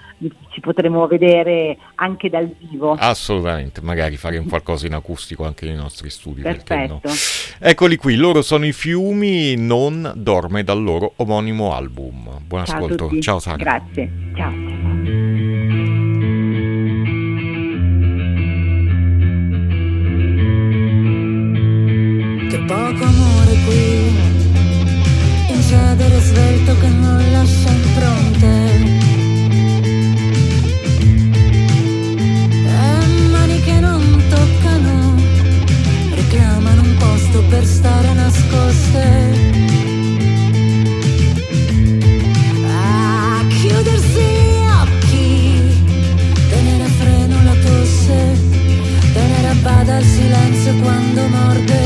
ci 0.50 0.60
potremo 0.60 1.06
vedere 1.06 1.78
anche 1.96 2.28
dal 2.30 2.50
vivo. 2.58 2.96
Assolutamente, 2.98 3.82
magari 3.82 4.18
faremo 4.18 4.48
qualcosa 4.50 4.88
in 4.88 4.94
acustico 4.94 5.46
anche 5.46 5.68
nei 5.68 5.76
nostri 5.76 6.10
studi. 6.10 6.42
Perfetto. 6.42 7.02
No? 7.04 7.12
Eccoli 7.60 7.98
qui, 7.98 8.16
loro 8.16 8.42
sono 8.42 8.66
i 8.66 8.74
fiumi, 8.74 9.56
non 9.56 10.12
dorme 10.16 10.64
dal 10.64 10.82
loro 10.82 11.14
omonimo 11.18 11.76
album. 11.76 12.40
Buon 12.48 12.66
Ciao 12.66 12.78
ascolto, 12.78 13.20
ciao 13.20 13.38
Sara. 13.38 13.58
Grazie, 13.58 14.12
ciao. 14.34 14.89
Poco 22.92 23.04
amore 23.04 23.56
qui, 23.66 24.16
incedere 25.54 26.20
svelto 26.22 26.78
che 26.80 26.88
non 26.88 27.32
lascia 27.32 27.70
impronte. 27.70 28.48
E 32.66 33.06
mani 33.32 33.62
che 33.62 33.80
non 33.80 34.24
toccano, 34.30 35.16
reclamano 36.16 36.82
un 36.82 36.96
posto 36.98 37.44
per 37.50 37.66
stare 37.66 38.14
nascoste. 38.14 39.48
Bada 49.62 49.98
il 49.98 50.06
silenzio 50.06 50.74
quando 50.78 51.28
morde. 51.28 51.79